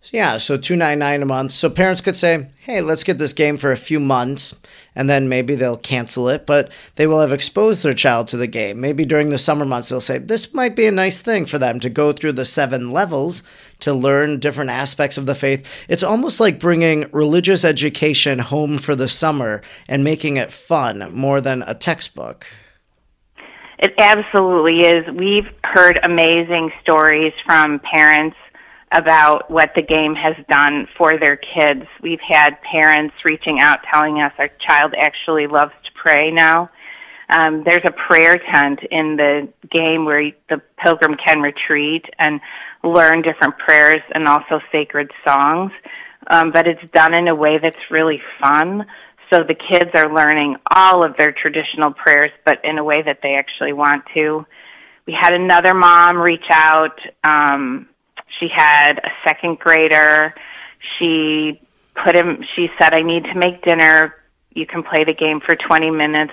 So 0.00 0.16
yeah, 0.16 0.38
so 0.38 0.56
two 0.56 0.76
ninety 0.76 1.00
nine 1.00 1.22
a 1.22 1.26
month. 1.26 1.50
So 1.50 1.68
parents 1.68 2.00
could 2.00 2.14
say, 2.14 2.46
"Hey, 2.60 2.80
let's 2.80 3.02
get 3.02 3.18
this 3.18 3.32
game 3.32 3.56
for 3.56 3.72
a 3.72 3.76
few 3.76 3.98
months, 3.98 4.54
and 4.94 5.10
then 5.10 5.28
maybe 5.28 5.56
they'll 5.56 5.76
cancel 5.76 6.28
it." 6.28 6.46
But 6.46 6.70
they 6.94 7.08
will 7.08 7.20
have 7.20 7.32
exposed 7.32 7.82
their 7.82 7.94
child 7.94 8.28
to 8.28 8.36
the 8.36 8.46
game. 8.46 8.80
Maybe 8.80 9.04
during 9.04 9.30
the 9.30 9.38
summer 9.38 9.64
months, 9.64 9.88
they'll 9.88 10.00
say, 10.00 10.18
"This 10.18 10.54
might 10.54 10.76
be 10.76 10.86
a 10.86 10.92
nice 10.92 11.20
thing 11.20 11.46
for 11.46 11.58
them 11.58 11.80
to 11.80 11.90
go 11.90 12.12
through 12.12 12.32
the 12.32 12.44
seven 12.44 12.92
levels 12.92 13.42
to 13.80 13.92
learn 13.92 14.38
different 14.38 14.70
aspects 14.70 15.18
of 15.18 15.26
the 15.26 15.34
faith." 15.34 15.66
It's 15.88 16.04
almost 16.04 16.38
like 16.38 16.60
bringing 16.60 17.06
religious 17.10 17.64
education 17.64 18.38
home 18.38 18.78
for 18.78 18.94
the 18.94 19.08
summer 19.08 19.62
and 19.88 20.04
making 20.04 20.36
it 20.36 20.52
fun 20.52 21.10
more 21.12 21.40
than 21.40 21.64
a 21.66 21.74
textbook. 21.74 22.46
It 23.78 23.94
absolutely 23.98 24.80
is. 24.80 25.04
We've 25.14 25.48
heard 25.62 26.00
amazing 26.02 26.72
stories 26.82 27.32
from 27.46 27.80
parents 27.80 28.36
about 28.92 29.48
what 29.50 29.70
the 29.76 29.82
game 29.82 30.14
has 30.14 30.34
done 30.50 30.88
for 30.96 31.18
their 31.18 31.36
kids. 31.36 31.84
We've 32.02 32.20
had 32.26 32.60
parents 32.62 33.14
reaching 33.24 33.60
out 33.60 33.78
telling 33.92 34.20
us 34.20 34.32
our 34.38 34.48
child 34.66 34.94
actually 34.98 35.46
loves 35.46 35.72
to 35.84 35.90
pray 35.94 36.32
now. 36.32 36.70
Um, 37.30 37.62
there's 37.64 37.84
a 37.86 37.92
prayer 37.92 38.38
tent 38.52 38.80
in 38.90 39.16
the 39.16 39.48
game 39.70 40.06
where 40.06 40.32
the 40.48 40.60
pilgrim 40.82 41.16
can 41.24 41.40
retreat 41.40 42.04
and 42.18 42.40
learn 42.82 43.22
different 43.22 43.58
prayers 43.58 44.00
and 44.12 44.26
also 44.26 44.60
sacred 44.72 45.10
songs. 45.26 45.70
Um, 46.30 46.50
but 46.52 46.66
it's 46.66 46.82
done 46.92 47.14
in 47.14 47.28
a 47.28 47.34
way 47.34 47.58
that's 47.62 47.76
really 47.90 48.20
fun. 48.42 48.86
So 49.30 49.42
the 49.42 49.54
kids 49.54 49.90
are 49.94 50.12
learning 50.12 50.56
all 50.74 51.04
of 51.04 51.16
their 51.16 51.32
traditional 51.32 51.92
prayers, 51.92 52.30
but 52.46 52.64
in 52.64 52.78
a 52.78 52.84
way 52.84 53.02
that 53.02 53.20
they 53.22 53.34
actually 53.34 53.72
want 53.72 54.04
to. 54.14 54.46
We 55.06 55.12
had 55.12 55.34
another 55.34 55.74
mom 55.74 56.18
reach 56.18 56.46
out. 56.50 56.98
Um, 57.24 57.88
she 58.38 58.48
had 58.54 58.98
a 58.98 59.10
second 59.24 59.58
grader. 59.58 60.34
She 60.98 61.60
put 62.04 62.14
him, 62.14 62.42
she 62.54 62.68
said, 62.80 62.94
I 62.94 63.00
need 63.00 63.24
to 63.24 63.34
make 63.34 63.62
dinner. 63.62 64.14
You 64.54 64.66
can 64.66 64.82
play 64.82 65.04
the 65.04 65.14
game 65.14 65.40
for 65.40 65.56
20 65.56 65.90
minutes. 65.90 66.32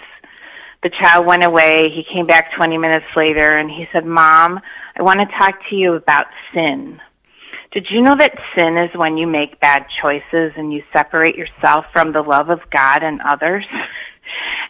The 0.84 0.90
child 1.02 1.26
went 1.26 1.44
away. 1.44 1.90
He 1.94 2.04
came 2.14 2.28
back 2.28 2.54
20 2.56 2.78
minutes 2.78 3.06
later 3.16 3.58
and 3.58 3.70
he 3.70 3.88
said, 3.92 4.06
Mom, 4.06 4.60
I 4.96 5.02
want 5.02 5.20
to 5.20 5.38
talk 5.38 5.56
to 5.70 5.76
you 5.76 5.94
about 5.94 6.28
sin. 6.54 7.02
Did 7.76 7.88
you 7.92 8.02
know 8.02 8.16
that 8.18 8.40
sin 8.58 8.78
is 8.78 8.90
when 8.96 9.18
you 9.18 9.28
make 9.28 9.60
bad 9.60 9.86
choices 10.02 10.54
and 10.56 10.72
you 10.72 10.82
separate 10.96 11.36
yourself 11.36 11.84
from 11.92 12.14
the 12.14 12.22
love 12.22 12.50
of 12.50 12.62
God 12.72 13.04
and 13.04 13.22
others? 13.22 13.66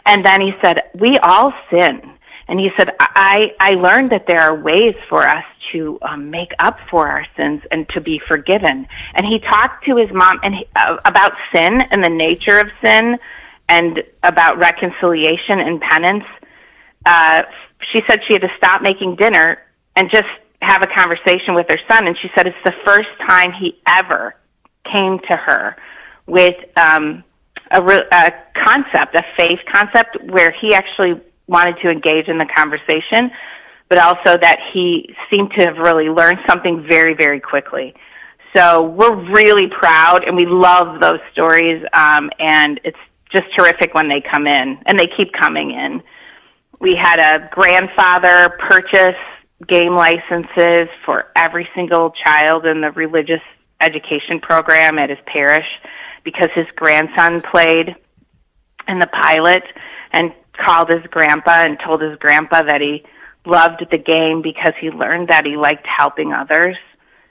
And 0.08 0.24
then 0.24 0.42
he 0.42 0.52
said, 0.64 0.82
We 0.94 1.18
all 1.24 1.52
sin. 1.72 2.00
And 2.48 2.60
he 2.60 2.70
said, 2.78 2.92
I, 3.00 3.54
I 3.60 3.72
learned 3.72 4.12
that 4.12 4.28
there 4.28 4.40
are 4.40 4.56
ways 4.56 4.94
for 5.10 5.24
us 5.24 5.44
to 5.72 5.98
um, 6.04 6.30
make 6.30 6.52
up 6.60 6.78
for 6.92 7.08
our 7.08 7.26
sins 7.36 7.64
and 7.72 7.90
to 7.90 8.02
be 8.02 8.22
forgiven. 8.28 8.88
And 9.16 9.26
he 9.26 9.40
talked 9.40 9.86
to 9.86 9.96
his 9.96 10.12
mom 10.14 10.40
and 10.44 10.54
he, 10.54 10.68
uh, 10.76 10.98
about 11.06 11.32
sin 11.52 11.82
and 11.90 12.04
the 12.04 12.10
nature 12.10 12.60
of 12.60 12.68
sin 12.84 13.18
and 13.68 14.04
about 14.22 14.60
reconciliation 14.60 15.60
and 15.60 15.82
penance. 15.82 16.26
Uh, 17.04 17.42
she 17.92 18.04
said 18.08 18.20
she 18.28 18.34
had 18.34 18.44
to 18.44 18.52
stop 18.58 18.84
making 18.84 19.16
dinner 19.16 19.58
and 19.96 20.12
just 20.12 20.28
have 20.66 20.82
a 20.82 20.88
conversation 20.88 21.54
with 21.54 21.68
her 21.70 21.80
son, 21.90 22.08
and 22.08 22.18
she 22.22 22.30
said 22.36 22.48
it's 22.48 22.56
the 22.66 22.74
first 22.86 23.10
time 23.28 23.52
he 23.54 23.80
ever 23.88 24.36
came 24.92 25.20
to 25.20 25.38
her 25.38 25.76
with 26.28 26.56
um, 26.78 27.24
a, 27.72 27.82
re- 27.82 28.08
a 28.12 28.32
concept, 28.54 29.16
a 29.16 29.24
faith 29.38 29.60
concept, 29.72 30.18
where 30.24 30.52
he 30.52 30.74
actually 30.74 31.22
wanted 31.48 31.78
to 31.82 31.90
engage 31.90 32.28
in 32.28 32.38
the 32.38 32.48
conversation, 32.56 33.32
but 33.90 34.00
also 34.00 34.38
that 34.42 34.60
he 34.74 35.16
seemed 35.30 35.52
to 35.52 35.66
have 35.66 35.78
really 35.78 36.10
learned 36.10 36.40
something 36.50 36.86
very, 36.88 37.14
very 37.14 37.40
quickly. 37.40 37.94
So 38.56 38.84
we're 38.84 39.16
really 39.32 39.68
proud, 39.68 40.24
and 40.24 40.36
we 40.36 40.46
love 40.46 41.02
those 41.02 41.20
stories, 41.32 41.84
um, 41.94 42.32
and 42.40 42.80
it's 42.84 42.98
just 43.32 43.54
terrific 43.54 43.94
when 43.94 44.08
they 44.08 44.22
come 44.22 44.48
in, 44.48 44.80
and 44.86 45.00
they 45.00 45.08
keep 45.18 45.34
coming 45.34 45.72
in. 45.72 46.02
We 46.80 46.96
had 46.96 47.20
a 47.20 47.50
grandfather 47.52 48.56
purchase 48.60 49.16
game 49.68 49.96
licenses 49.96 50.90
for 51.06 51.26
every 51.36 51.68
single 51.76 52.12
child 52.24 52.66
in 52.66 52.82
the 52.82 52.92
religious 52.92 53.42
education 53.82 54.40
program 54.42 55.00
at 55.00 55.10
his 55.10 55.20
parish 55.26 55.68
because 56.24 56.50
his 56.56 56.66
grandson 56.76 57.42
played 57.42 57.96
in 58.88 59.00
the 59.00 59.08
pilot 59.08 59.64
and 60.12 60.34
called 60.66 60.90
his 60.90 61.04
grandpa 61.10 61.64
and 61.64 61.78
told 61.86 62.02
his 62.02 62.18
grandpa 62.20 62.62
that 62.64 62.82
he 62.82 63.04
loved 63.46 63.86
the 63.92 63.98
game 63.98 64.42
because 64.42 64.74
he 64.80 64.90
learned 64.90 65.30
that 65.30 65.46
he 65.46 65.56
liked 65.56 65.86
helping 65.86 66.34
others 66.34 66.78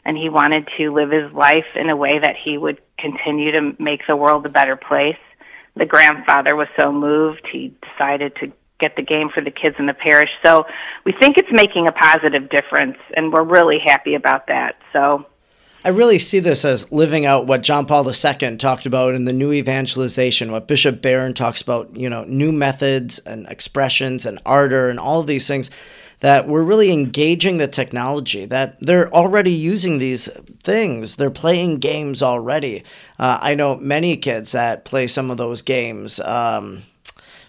and 0.04 0.16
he 0.16 0.28
wanted 0.28 0.69
to 0.78 0.93
live 0.93 1.11
his 1.11 1.33
life 1.33 1.64
in 1.75 1.88
a 1.88 1.97
way 1.97 2.19
that 2.19 2.37
he 2.43 2.59
would 2.59 2.81
continue 2.99 3.52
to 3.52 3.73
make 3.78 4.00
the 4.07 4.16
world 4.16 4.45
a 4.47 4.50
better 4.50 4.76
place. 4.76 5.16
The 5.76 5.87
grandfather 5.87 6.54
was 6.54 6.69
so 6.78 6.93
moved, 6.93 7.47
he 7.50 7.75
decided 7.83 8.37
to 8.37 8.52
get 8.81 8.97
the 8.97 9.02
game 9.02 9.28
for 9.33 9.40
the 9.40 9.50
kids 9.50 9.76
in 9.78 9.87
the 9.87 9.95
parish. 9.95 10.31
So 10.45 10.66
we 11.04 11.12
think 11.12 11.38
it's 11.38 11.52
making 11.52 11.87
a 11.87 11.93
positive 11.93 12.49
difference, 12.50 12.99
and 13.16 13.33
we're 13.33 13.45
really 13.45 13.78
happy 13.85 14.14
about 14.14 14.47
that. 14.49 14.76
So. 14.93 15.26
I 15.87 15.90
really 15.90 16.19
see 16.19 16.38
this 16.38 16.64
as 16.64 16.90
living 16.90 17.26
out 17.26 17.47
what 17.47 17.62
John 17.62 17.85
Paul 17.85 18.09
II 18.09 18.57
talked 18.57 18.87
about 18.87 19.14
in 19.14 19.26
the 19.26 19.35
new 19.35 19.52
evangelization, 19.52 20.50
what 20.50 20.66
Bishop 20.66 21.02
Barron 21.02 21.35
talks 21.35 21.61
about, 21.61 21.95
you 21.95 22.09
know, 22.09 22.25
new 22.25 22.52
methods 22.52 23.19
and 23.19 23.47
expressions 23.49 24.25
and 24.25 24.40
ardor 24.47 24.88
and 24.88 24.99
all 24.99 25.21
of 25.21 25.26
these 25.26 25.47
things 25.47 25.71
that 26.21 26.49
we're 26.49 26.62
really 26.62 26.90
engaging 26.90 27.59
the 27.59 27.69
technology, 27.69 28.47
that 28.47 28.78
they're 28.81 29.12
already 29.12 29.50
using 29.50 29.99
these 29.99 30.26
things. 30.62 31.16
They're 31.16 31.31
playing 31.31 31.81
games 31.81 32.23
already. 32.23 32.83
Uh, 33.19 33.38
I 33.43 33.54
know 33.54 33.76
many 33.76 34.16
kids 34.16 34.52
that 34.52 34.87
play 34.87 35.07
some 35.07 35.31
of 35.31 35.37
those 35.37 35.61
games. 35.61 36.21
Um, 36.21 36.85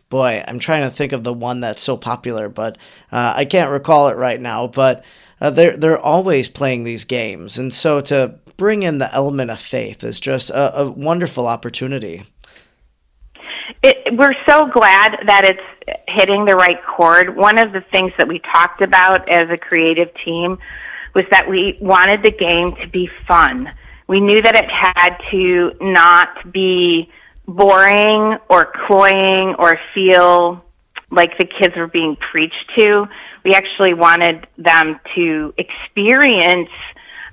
boy, 0.09 0.43
I'm 0.47 0.59
trying 0.59 0.83
to 0.83 0.95
think 0.95 1.11
of 1.11 1.23
the 1.23 1.33
one 1.33 1.59
that's 1.59 1.81
so 1.81 1.97
popular, 1.97 2.49
but 2.49 2.77
uh, 3.11 3.33
I 3.35 3.45
can't 3.45 3.71
recall 3.71 4.07
it 4.09 4.17
right 4.17 4.39
now. 4.39 4.67
But 4.67 5.03
uh, 5.41 5.49
they're 5.49 5.77
they're 5.77 5.99
always 5.99 6.49
playing 6.49 6.83
these 6.83 7.03
games, 7.05 7.57
and 7.57 7.73
so 7.73 8.01
to 8.01 8.39
bring 8.57 8.83
in 8.83 8.97
the 8.99 9.13
element 9.13 9.51
of 9.51 9.59
faith 9.59 10.03
is 10.03 10.19
just 10.19 10.49
a, 10.49 10.81
a 10.81 10.91
wonderful 10.91 11.47
opportunity. 11.47 12.23
It, 13.83 14.17
we're 14.17 14.35
so 14.47 14.67
glad 14.67 15.17
that 15.27 15.43
it's 15.43 15.99
hitting 16.07 16.45
the 16.45 16.55
right 16.55 16.79
chord. 16.85 17.35
One 17.35 17.57
of 17.57 17.73
the 17.73 17.81
things 17.91 18.11
that 18.17 18.27
we 18.27 18.39
talked 18.39 18.81
about 18.81 19.27
as 19.29 19.49
a 19.49 19.57
creative 19.57 20.09
team 20.23 20.57
was 21.13 21.25
that 21.31 21.49
we 21.49 21.77
wanted 21.81 22.23
the 22.23 22.31
game 22.31 22.75
to 22.77 22.87
be 22.87 23.09
fun. 23.27 23.71
We 24.07 24.19
knew 24.19 24.41
that 24.41 24.55
it 24.55 24.69
had 24.69 25.17
to 25.31 25.73
not 25.81 26.51
be 26.51 27.09
boring 27.47 28.37
or 28.49 28.71
cloying 28.87 29.55
or 29.59 29.79
feel 29.93 30.63
like 31.11 31.37
the 31.37 31.45
kids 31.45 31.75
were 31.75 31.87
being 31.87 32.17
preached 32.31 32.71
to. 32.77 33.07
We 33.43 33.53
actually 33.53 33.93
wanted 33.93 34.47
them 34.57 34.99
to 35.15 35.53
experience 35.57 36.69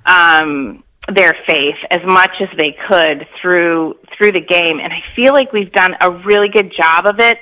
um, 0.07 0.85
their 1.09 1.37
faith 1.47 1.77
as 1.91 2.01
much 2.05 2.31
as 2.41 2.49
they 2.57 2.77
could 2.89 3.27
through 3.41 3.97
through 4.17 4.33
the 4.33 4.41
game, 4.41 4.79
and 4.79 4.93
I 4.93 5.03
feel 5.17 5.33
like 5.33 5.53
we've 5.53 5.73
done 5.73 5.97
a 6.01 6.11
really 6.11 6.49
good 6.49 6.73
job 6.73 7.07
of 7.07 7.19
it. 7.19 7.39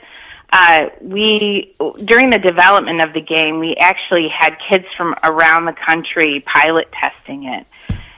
Uh, 0.53 0.87
we 1.01 1.77
during 2.05 2.31
the 2.31 2.39
development 2.39 3.01
of 3.01 3.13
the 3.13 3.21
game, 3.21 3.59
we 3.59 3.77
actually 3.77 4.29
had 4.29 4.57
kids 4.71 4.85
from 4.97 5.15
around 5.25 5.67
the 5.67 5.75
country 5.87 6.45
pilot 6.47 6.89
testing 6.93 7.45
it, 7.45 7.67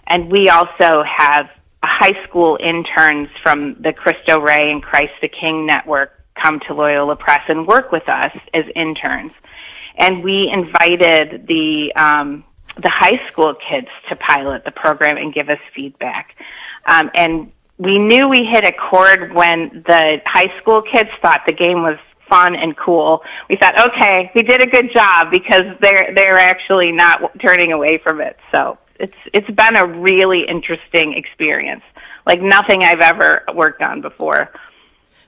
and 0.06 0.30
we 0.30 0.48
also 0.48 1.02
have 1.02 1.48
high 1.82 2.22
school 2.24 2.58
interns 2.62 3.28
from 3.42 3.76
the 3.80 3.92
Cristo 3.92 4.40
Rey 4.40 4.70
and 4.70 4.82
Christ 4.82 5.12
the 5.20 5.28
King 5.28 5.66
network 5.66 6.12
come 6.40 6.60
to 6.66 6.74
Loyola 6.74 7.16
Press 7.16 7.42
and 7.48 7.66
work 7.66 7.92
with 7.92 8.08
us 8.08 8.32
as 8.54 8.64
interns, 8.74 9.32
and 9.96 10.22
we 10.22 10.50
invited 10.52 11.46
the 11.46 11.92
um, 11.96 12.44
the 12.76 12.90
high 12.90 13.20
school 13.30 13.54
kids 13.68 13.88
to 14.08 14.16
pilot 14.16 14.64
the 14.64 14.70
program 14.70 15.16
and 15.16 15.34
give 15.34 15.48
us 15.50 15.58
feedback. 15.74 16.34
Um, 16.86 17.10
and 17.14 17.52
we 17.78 17.98
knew 17.98 18.28
we 18.28 18.44
hit 18.44 18.64
a 18.64 18.72
chord 18.72 19.34
when 19.34 19.82
the 19.86 20.20
high 20.24 20.56
school 20.60 20.82
kids 20.82 21.10
thought 21.20 21.42
the 21.46 21.52
game 21.52 21.82
was 21.82 21.98
fun 22.30 22.54
and 22.54 22.76
cool. 22.76 23.22
We 23.50 23.56
thought, 23.56 23.78
okay, 23.90 24.30
we 24.34 24.42
did 24.42 24.62
a 24.62 24.66
good 24.66 24.90
job 24.92 25.30
because 25.30 25.64
they're 25.80 26.14
they're 26.14 26.38
actually 26.38 26.92
not 26.92 27.20
turning 27.40 27.72
away 27.72 28.00
from 28.02 28.20
it. 28.20 28.36
So 28.54 28.78
it's 29.02 29.16
it's 29.34 29.50
been 29.50 29.76
a 29.76 29.86
really 29.86 30.46
interesting 30.48 31.14
experience, 31.14 31.82
like 32.26 32.40
nothing 32.40 32.84
I've 32.84 33.00
ever 33.00 33.42
worked 33.54 33.82
on 33.82 34.00
before. 34.00 34.50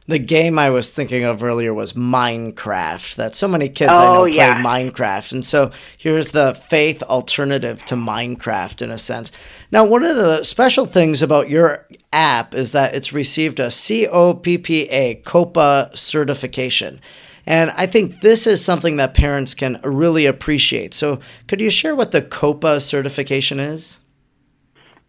The 0.06 0.18
game 0.18 0.58
I 0.58 0.68
was 0.68 0.94
thinking 0.94 1.24
of 1.24 1.42
earlier 1.42 1.72
was 1.72 1.94
Minecraft. 1.94 3.16
That 3.16 3.34
so 3.34 3.48
many 3.48 3.70
kids 3.70 3.92
oh, 3.94 3.96
I 3.96 4.12
know 4.12 4.22
play 4.24 4.36
yeah. 4.36 4.62
Minecraft, 4.62 5.32
and 5.32 5.44
so 5.44 5.72
here's 5.98 6.30
the 6.30 6.54
faith 6.54 7.02
alternative 7.02 7.84
to 7.86 7.94
Minecraft 7.94 8.82
in 8.82 8.90
a 8.90 8.98
sense. 8.98 9.32
Now, 9.72 9.84
one 9.84 10.04
of 10.04 10.14
the 10.14 10.44
special 10.44 10.86
things 10.86 11.22
about 11.22 11.48
your 11.48 11.86
app 12.12 12.54
is 12.54 12.72
that 12.72 12.94
it's 12.94 13.12
received 13.12 13.58
a 13.58 13.68
COPPA 13.68 15.24
COPA 15.24 15.90
certification. 15.94 17.00
And 17.46 17.70
I 17.72 17.86
think 17.86 18.20
this 18.20 18.46
is 18.46 18.64
something 18.64 18.96
that 18.96 19.14
parents 19.14 19.54
can 19.54 19.80
really 19.84 20.26
appreciate. 20.26 20.94
So, 20.94 21.20
could 21.46 21.60
you 21.60 21.70
share 21.70 21.94
what 21.94 22.10
the 22.10 22.22
COPPA 22.22 22.80
certification 22.80 23.60
is? 23.60 24.00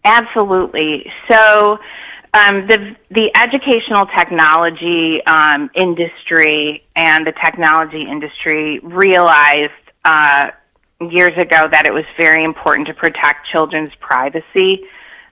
Absolutely. 0.03 1.11
So, 1.29 1.79
um, 2.33 2.67
the 2.67 2.95
the 3.09 3.31
educational 3.35 4.05
technology 4.07 5.23
um, 5.25 5.69
industry 5.73 6.85
and 6.95 7.25
the 7.25 7.31
technology 7.31 8.01
industry 8.01 8.79
realized 8.79 9.71
uh, 10.03 10.51
years 10.99 11.35
ago 11.37 11.63
that 11.71 11.85
it 11.85 11.93
was 11.93 12.03
very 12.17 12.43
important 12.43 12.87
to 12.87 12.93
protect 12.93 13.47
children's 13.47 13.93
privacy 13.99 14.83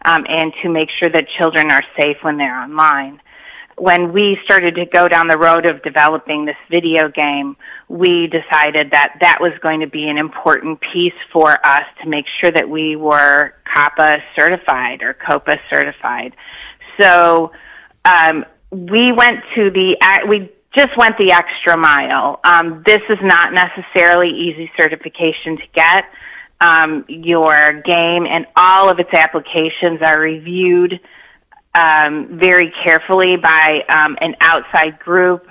um, 0.05 0.25
and 0.29 0.53
to 0.61 0.69
make 0.69 0.89
sure 0.89 1.09
that 1.09 1.27
children 1.37 1.71
are 1.71 1.83
safe 1.99 2.17
when 2.21 2.37
they're 2.37 2.57
online. 2.57 3.21
When 3.77 4.13
we 4.13 4.37
started 4.43 4.75
to 4.75 4.85
go 4.85 5.07
down 5.07 5.27
the 5.27 5.37
road 5.37 5.69
of 5.69 5.81
developing 5.81 6.45
this 6.45 6.57
video 6.69 7.09
game, 7.09 7.57
we 7.89 8.27
decided 8.27 8.91
that 8.91 9.17
that 9.21 9.39
was 9.41 9.51
going 9.61 9.79
to 9.79 9.87
be 9.87 10.07
an 10.07 10.17
important 10.17 10.79
piece 10.81 11.13
for 11.31 11.53
us 11.65 11.83
to 12.03 12.09
make 12.09 12.25
sure 12.39 12.51
that 12.51 12.69
we 12.69 12.95
were 12.95 13.53
COPPA 13.75 14.19
certified 14.37 15.01
or 15.01 15.13
COPA 15.13 15.57
certified. 15.71 16.35
So 16.99 17.51
um, 18.05 18.45
we 18.71 19.11
went 19.11 19.39
to 19.55 19.71
the 19.71 19.97
we 20.27 20.51
just 20.75 20.95
went 20.97 21.17
the 21.17 21.31
extra 21.31 21.77
mile. 21.77 22.39
Um, 22.43 22.83
this 22.85 23.01
is 23.09 23.19
not 23.21 23.53
necessarily 23.53 24.29
easy 24.29 24.71
certification 24.79 25.57
to 25.57 25.63
get. 25.73 26.05
Um, 26.61 27.05
your 27.09 27.81
game 27.81 28.25
and 28.25 28.45
all 28.55 28.89
of 28.89 28.99
its 28.99 29.13
applications 29.13 29.99
are 30.03 30.19
reviewed 30.19 30.99
um, 31.75 32.37
very 32.39 32.71
carefully 32.83 33.35
by 33.37 33.83
um, 33.89 34.17
an 34.21 34.35
outside 34.41 34.99
group 34.99 35.47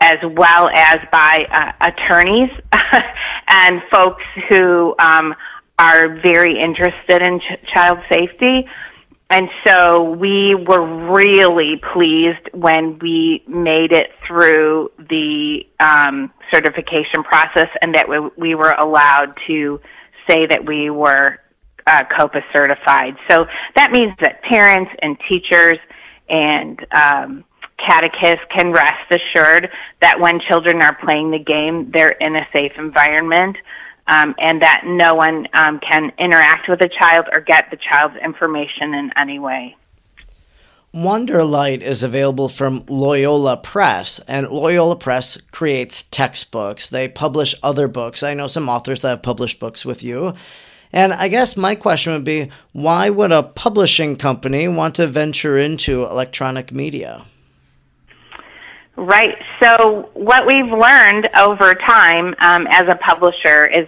as 0.00 0.18
well 0.22 0.68
as 0.68 0.98
by 1.10 1.44
uh, 1.50 1.88
attorneys 1.88 2.50
and 3.48 3.82
folks 3.90 4.22
who 4.48 4.94
um, 4.98 5.34
are 5.78 6.20
very 6.20 6.58
interested 6.60 7.20
in 7.22 7.40
ch- 7.40 7.66
child 7.72 7.98
safety. 8.10 8.66
And 9.30 9.48
so 9.66 10.12
we 10.12 10.54
were 10.54 11.12
really 11.12 11.80
pleased 11.92 12.48
when 12.54 12.98
we 13.00 13.42
made 13.46 13.92
it 13.92 14.10
through 14.26 14.90
the 14.98 15.66
um, 15.80 16.32
certification 16.52 17.22
process 17.24 17.68
and 17.82 17.94
that 17.94 18.08
we, 18.08 18.20
we 18.38 18.54
were 18.54 18.74
allowed 18.78 19.34
to 19.46 19.80
say 20.28 20.46
that 20.46 20.64
we 20.64 20.88
were 20.88 21.38
uh, 21.88 22.04
COPPA 22.04 22.42
certified. 22.54 23.16
So 23.28 23.46
that 23.74 23.90
means 23.90 24.12
that 24.20 24.42
parents 24.42 24.90
and 25.02 25.16
teachers 25.28 25.78
and 26.28 26.86
um, 26.94 27.44
catechists 27.78 28.44
can 28.54 28.72
rest 28.72 29.10
assured 29.10 29.70
that 30.02 30.20
when 30.20 30.40
children 30.40 30.82
are 30.82 30.96
playing 30.96 31.30
the 31.30 31.38
game, 31.38 31.90
they're 31.92 32.10
in 32.10 32.36
a 32.36 32.46
safe 32.52 32.72
environment 32.76 33.56
um, 34.08 34.34
and 34.38 34.62
that 34.62 34.82
no 34.84 35.14
one 35.14 35.46
um, 35.54 35.80
can 35.80 36.12
interact 36.18 36.68
with 36.68 36.80
a 36.82 36.88
child 36.88 37.26
or 37.32 37.40
get 37.40 37.70
the 37.70 37.76
child's 37.76 38.16
information 38.16 38.94
in 38.94 39.10
any 39.16 39.38
way. 39.38 39.76
Wanderlight 40.94 41.82
is 41.82 42.02
available 42.02 42.48
from 42.48 42.84
Loyola 42.88 43.58
Press, 43.58 44.20
and 44.20 44.48
Loyola 44.48 44.96
Press 44.96 45.36
creates 45.52 46.04
textbooks. 46.04 46.88
They 46.88 47.08
publish 47.08 47.54
other 47.62 47.88
books. 47.88 48.22
I 48.22 48.32
know 48.32 48.46
some 48.46 48.70
authors 48.70 49.02
that 49.02 49.10
have 49.10 49.22
published 49.22 49.60
books 49.60 49.84
with 49.84 50.02
you. 50.02 50.32
And 50.92 51.12
I 51.12 51.28
guess 51.28 51.56
my 51.56 51.74
question 51.74 52.12
would 52.12 52.24
be 52.24 52.50
why 52.72 53.10
would 53.10 53.32
a 53.32 53.42
publishing 53.42 54.16
company 54.16 54.68
want 54.68 54.94
to 54.96 55.06
venture 55.06 55.58
into 55.58 56.04
electronic 56.04 56.72
media? 56.72 57.24
Right. 58.96 59.36
So 59.62 60.10
what 60.14 60.46
we've 60.46 60.66
learned 60.66 61.28
over 61.36 61.74
time 61.74 62.34
um, 62.40 62.66
as 62.70 62.82
a 62.88 62.96
publisher 62.96 63.66
is 63.66 63.86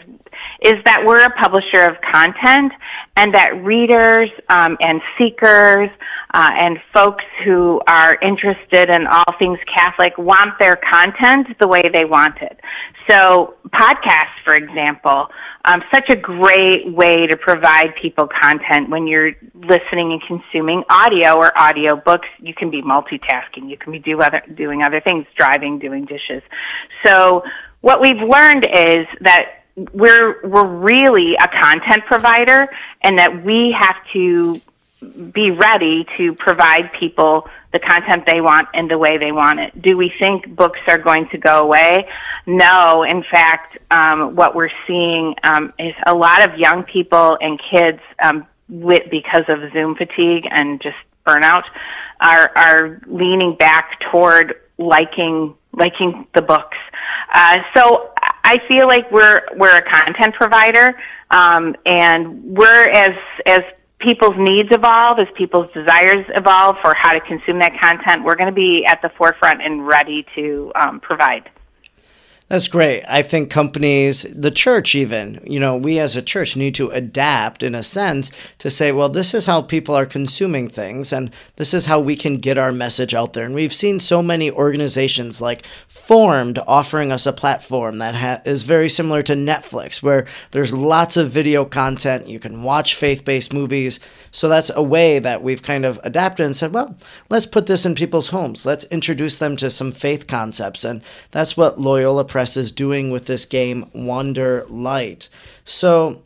is 0.62 0.74
that 0.84 1.04
we're 1.04 1.24
a 1.24 1.30
publisher 1.30 1.84
of 1.84 1.96
content, 2.12 2.72
and 3.20 3.34
that 3.34 3.62
readers 3.62 4.30
um, 4.48 4.78
and 4.80 5.02
seekers 5.18 5.90
uh, 6.32 6.50
and 6.58 6.78
folks 6.94 7.24
who 7.44 7.78
are 7.86 8.18
interested 8.22 8.88
in 8.88 9.06
all 9.06 9.36
things 9.38 9.58
Catholic 9.76 10.16
want 10.16 10.58
their 10.58 10.76
content 10.90 11.46
the 11.60 11.68
way 11.68 11.82
they 11.92 12.06
want 12.06 12.38
it. 12.40 12.58
So 13.10 13.56
podcasts, 13.74 14.40
for 14.42 14.54
example, 14.54 15.26
um, 15.66 15.82
such 15.92 16.08
a 16.08 16.16
great 16.16 16.90
way 16.94 17.26
to 17.26 17.36
provide 17.36 17.94
people 18.00 18.26
content 18.40 18.88
when 18.88 19.06
you're 19.06 19.32
listening 19.54 20.12
and 20.12 20.22
consuming 20.26 20.82
audio 20.88 21.36
or 21.36 21.52
audio 21.60 21.96
books. 21.96 22.28
You 22.38 22.54
can 22.54 22.70
be 22.70 22.80
multitasking. 22.80 23.68
You 23.68 23.76
can 23.76 23.92
be 23.92 23.98
do 23.98 24.18
other, 24.22 24.42
doing 24.54 24.82
other 24.82 25.02
things, 25.02 25.26
driving, 25.36 25.78
doing 25.78 26.06
dishes. 26.06 26.42
So 27.04 27.42
what 27.82 28.00
we've 28.00 28.16
learned 28.16 28.66
is 28.72 29.06
that 29.20 29.59
we're 29.92 30.40
we're 30.46 30.66
really 30.66 31.34
a 31.36 31.48
content 31.48 32.04
provider, 32.06 32.68
and 33.02 33.18
that 33.18 33.44
we 33.44 33.74
have 33.78 33.96
to 34.12 34.60
be 35.32 35.50
ready 35.50 36.06
to 36.18 36.34
provide 36.34 36.92
people 36.98 37.48
the 37.72 37.78
content 37.78 38.26
they 38.26 38.40
want 38.40 38.68
and 38.74 38.90
the 38.90 38.98
way 38.98 39.16
they 39.16 39.32
want 39.32 39.60
it. 39.60 39.80
Do 39.80 39.96
we 39.96 40.12
think 40.18 40.54
books 40.54 40.80
are 40.88 40.98
going 40.98 41.28
to 41.30 41.38
go 41.38 41.62
away? 41.62 42.08
No. 42.46 43.04
In 43.04 43.22
fact, 43.22 43.78
um, 43.90 44.34
what 44.34 44.54
we're 44.54 44.70
seeing 44.86 45.34
um, 45.44 45.72
is 45.78 45.94
a 46.06 46.14
lot 46.14 46.46
of 46.46 46.58
young 46.58 46.82
people 46.82 47.38
and 47.40 47.60
kids, 47.70 48.00
um, 48.22 48.46
with, 48.68 49.08
because 49.10 49.44
of 49.48 49.72
Zoom 49.72 49.94
fatigue 49.94 50.46
and 50.50 50.82
just 50.82 50.96
burnout, 51.26 51.64
are 52.20 52.50
are 52.56 53.00
leaning 53.06 53.54
back 53.54 54.00
toward 54.10 54.60
liking 54.78 55.54
liking 55.72 56.26
the 56.34 56.42
books. 56.42 56.76
Uh, 57.32 57.58
so 57.76 58.12
I 58.44 58.58
feel 58.68 58.86
like 58.86 59.10
we're 59.10 59.40
we're 59.56 59.76
a 59.76 59.82
content 59.82 60.34
provider, 60.34 60.94
um, 61.30 61.76
and 61.86 62.42
we're 62.44 62.88
as 62.90 63.16
as 63.46 63.60
people's 64.00 64.34
needs 64.38 64.68
evolve, 64.72 65.18
as 65.18 65.28
people's 65.36 65.70
desires 65.72 66.24
evolve 66.34 66.76
for 66.82 66.94
how 66.94 67.12
to 67.12 67.20
consume 67.20 67.58
that 67.58 67.78
content, 67.78 68.24
we're 68.24 68.34
going 68.34 68.48
to 68.48 68.54
be 68.54 68.84
at 68.86 69.00
the 69.02 69.10
forefront 69.16 69.62
and 69.62 69.86
ready 69.86 70.26
to 70.34 70.72
um, 70.80 71.00
provide. 71.00 71.50
That's 72.50 72.66
great. 72.66 73.04
I 73.08 73.22
think 73.22 73.48
companies, 73.48 74.26
the 74.34 74.50
church, 74.50 74.96
even, 74.96 75.38
you 75.44 75.60
know, 75.60 75.76
we 75.76 76.00
as 76.00 76.16
a 76.16 76.22
church 76.22 76.56
need 76.56 76.74
to 76.74 76.90
adapt 76.90 77.62
in 77.62 77.76
a 77.76 77.84
sense 77.84 78.32
to 78.58 78.68
say, 78.68 78.90
well, 78.90 79.08
this 79.08 79.34
is 79.34 79.46
how 79.46 79.62
people 79.62 79.94
are 79.94 80.04
consuming 80.04 80.68
things 80.68 81.12
and 81.12 81.32
this 81.56 81.72
is 81.72 81.86
how 81.86 82.00
we 82.00 82.16
can 82.16 82.38
get 82.38 82.58
our 82.58 82.72
message 82.72 83.14
out 83.14 83.34
there. 83.34 83.44
And 83.44 83.54
we've 83.54 83.72
seen 83.72 84.00
so 84.00 84.20
many 84.20 84.50
organizations 84.50 85.40
like 85.40 85.64
Formed 86.10 86.58
offering 86.66 87.12
us 87.12 87.24
a 87.24 87.32
platform 87.32 87.98
that 87.98 88.16
ha- 88.16 88.42
is 88.44 88.64
very 88.64 88.88
similar 88.88 89.22
to 89.22 89.34
Netflix, 89.34 90.02
where 90.02 90.26
there's 90.50 90.74
lots 90.74 91.16
of 91.16 91.30
video 91.30 91.64
content. 91.64 92.26
You 92.26 92.40
can 92.40 92.64
watch 92.64 92.96
faith 92.96 93.24
based 93.24 93.52
movies. 93.52 94.00
So 94.32 94.48
that's 94.48 94.72
a 94.74 94.82
way 94.82 95.20
that 95.20 95.44
we've 95.44 95.62
kind 95.62 95.84
of 95.84 96.00
adapted 96.02 96.46
and 96.46 96.56
said, 96.56 96.74
well, 96.74 96.96
let's 97.28 97.46
put 97.46 97.66
this 97.66 97.86
in 97.86 97.94
people's 97.94 98.30
homes. 98.30 98.66
Let's 98.66 98.86
introduce 98.86 99.38
them 99.38 99.54
to 99.58 99.70
some 99.70 99.92
faith 99.92 100.26
concepts. 100.26 100.82
And 100.82 101.00
that's 101.30 101.56
what 101.56 101.80
Loyola 101.80 102.24
Press 102.40 102.56
is 102.56 102.72
doing 102.72 103.10
with 103.10 103.26
this 103.26 103.44
game, 103.44 103.90
Wander 103.92 104.64
Light. 104.70 105.28
So, 105.66 106.22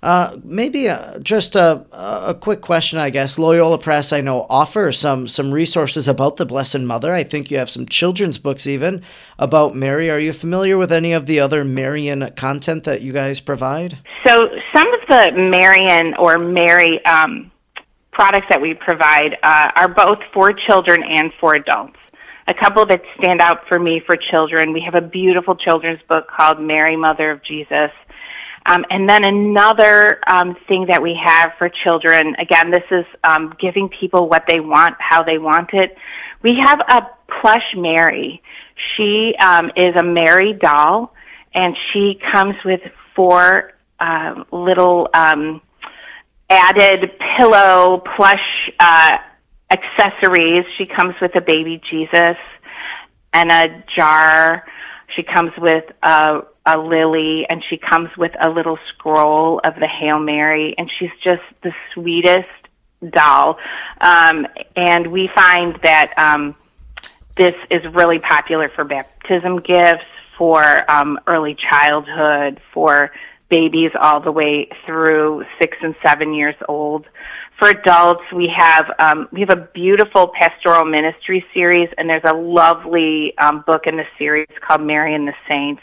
uh, 0.00 0.36
maybe 0.44 0.88
uh, 0.88 1.18
just 1.18 1.56
a, 1.56 1.84
a 1.90 2.36
quick 2.40 2.60
question, 2.60 3.00
I 3.00 3.10
guess. 3.10 3.36
Loyola 3.36 3.76
Press, 3.78 4.12
I 4.12 4.20
know, 4.20 4.46
offers 4.48 4.96
some 4.96 5.26
some 5.26 5.52
resources 5.52 6.06
about 6.06 6.36
the 6.36 6.46
Blessed 6.46 6.82
Mother. 6.82 7.12
I 7.12 7.24
think 7.24 7.50
you 7.50 7.58
have 7.58 7.68
some 7.68 7.84
children's 7.84 8.38
books 8.38 8.68
even 8.68 9.02
about 9.40 9.74
Mary. 9.74 10.08
Are 10.08 10.20
you 10.20 10.32
familiar 10.32 10.78
with 10.78 10.92
any 10.92 11.12
of 11.12 11.26
the 11.26 11.40
other 11.40 11.64
Marian 11.64 12.30
content 12.36 12.84
that 12.84 13.02
you 13.02 13.12
guys 13.12 13.40
provide? 13.40 13.98
So 14.24 14.48
some 14.72 14.86
of 14.94 15.00
the 15.08 15.32
Marian 15.50 16.14
or 16.14 16.38
Mary 16.38 17.04
um, 17.06 17.50
products 18.12 18.46
that 18.50 18.60
we 18.60 18.74
provide 18.74 19.36
uh, 19.42 19.72
are 19.74 19.88
both 19.88 20.20
for 20.32 20.52
children 20.52 21.02
and 21.02 21.32
for 21.40 21.56
adults 21.56 21.98
a 22.48 22.54
couple 22.54 22.86
that 22.86 23.02
stand 23.18 23.40
out 23.40 23.66
for 23.68 23.78
me 23.78 24.00
for 24.00 24.16
children. 24.16 24.72
We 24.72 24.80
have 24.82 24.94
a 24.94 25.00
beautiful 25.00 25.56
children's 25.56 26.00
book 26.08 26.28
called 26.28 26.60
Mary, 26.60 26.96
Mother 26.96 27.30
of 27.30 27.42
Jesus. 27.42 27.90
Um, 28.66 28.84
and 28.90 29.08
then 29.08 29.24
another 29.24 30.20
um, 30.26 30.56
thing 30.66 30.86
that 30.86 31.00
we 31.00 31.18
have 31.22 31.52
for 31.56 31.68
children, 31.68 32.34
again, 32.38 32.70
this 32.70 32.82
is 32.90 33.04
um, 33.22 33.54
giving 33.60 33.88
people 33.88 34.28
what 34.28 34.44
they 34.48 34.60
want, 34.60 34.94
how 34.98 35.22
they 35.22 35.38
want 35.38 35.70
it. 35.72 35.96
We 36.42 36.58
have 36.62 36.80
a 36.80 37.06
plush 37.40 37.74
Mary. 37.76 38.42
She 38.74 39.34
um, 39.40 39.70
is 39.76 39.94
a 39.96 40.02
Mary 40.02 40.52
doll, 40.52 41.14
and 41.54 41.76
she 41.92 42.20
comes 42.32 42.56
with 42.64 42.80
four 43.14 43.72
uh, 44.00 44.44
little 44.50 45.08
um, 45.14 45.62
added 46.50 47.12
pillow 47.36 48.02
plush 48.16 48.70
uh, 48.80 49.18
accessories. 49.70 50.64
She 50.78 50.86
comes 50.86 51.14
with 51.20 51.34
a 51.34 51.40
baby 51.40 51.80
Jesus 51.90 52.36
and 53.32 53.50
a 53.50 53.84
jar. 53.96 54.64
She 55.14 55.22
comes 55.22 55.52
with 55.58 55.84
a, 56.02 56.42
a 56.64 56.78
lily 56.78 57.46
and 57.48 57.62
she 57.68 57.78
comes 57.78 58.10
with 58.16 58.32
a 58.44 58.50
little 58.50 58.78
scroll 58.88 59.60
of 59.64 59.74
the 59.76 59.88
Hail 59.88 60.18
Mary 60.18 60.74
and 60.76 60.90
she's 60.98 61.10
just 61.22 61.42
the 61.62 61.72
sweetest 61.94 62.48
doll. 63.10 63.58
Um, 64.00 64.46
and 64.74 65.12
we 65.12 65.28
find 65.34 65.78
that 65.82 66.12
um, 66.18 66.54
this 67.36 67.54
is 67.70 67.82
really 67.94 68.18
popular 68.18 68.70
for 68.74 68.84
baptism 68.84 69.60
gifts, 69.60 70.04
for 70.38 70.90
um, 70.90 71.18
early 71.26 71.56
childhood, 71.70 72.60
for 72.72 73.10
babies 73.48 73.90
all 74.00 74.20
the 74.20 74.32
way 74.32 74.68
through 74.84 75.44
six 75.60 75.76
and 75.82 75.94
seven 76.04 76.34
years 76.34 76.56
old. 76.68 77.06
For 77.58 77.70
adults, 77.70 78.24
we 78.34 78.52
have 78.54 78.90
um, 78.98 79.28
we 79.32 79.40
have 79.40 79.48
a 79.48 79.68
beautiful 79.72 80.28
pastoral 80.38 80.84
ministry 80.84 81.42
series, 81.54 81.88
and 81.96 82.08
there's 82.08 82.24
a 82.24 82.34
lovely 82.34 83.32
um, 83.38 83.64
book 83.66 83.86
in 83.86 83.96
the 83.96 84.04
series 84.18 84.48
called 84.60 84.82
Mary 84.82 85.14
and 85.14 85.26
the 85.26 85.32
Saints, 85.48 85.80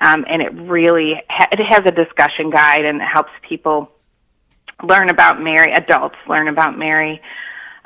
um, 0.00 0.24
and 0.28 0.40
it 0.40 0.52
really 0.54 1.20
ha- 1.28 1.48
it 1.50 1.58
has 1.58 1.80
a 1.84 1.90
discussion 1.90 2.50
guide 2.50 2.84
and 2.84 3.02
it 3.02 3.04
helps 3.04 3.32
people 3.42 3.90
learn 4.88 5.10
about 5.10 5.42
Mary. 5.42 5.72
Adults 5.72 6.16
learn 6.28 6.46
about 6.46 6.78
Mary. 6.78 7.20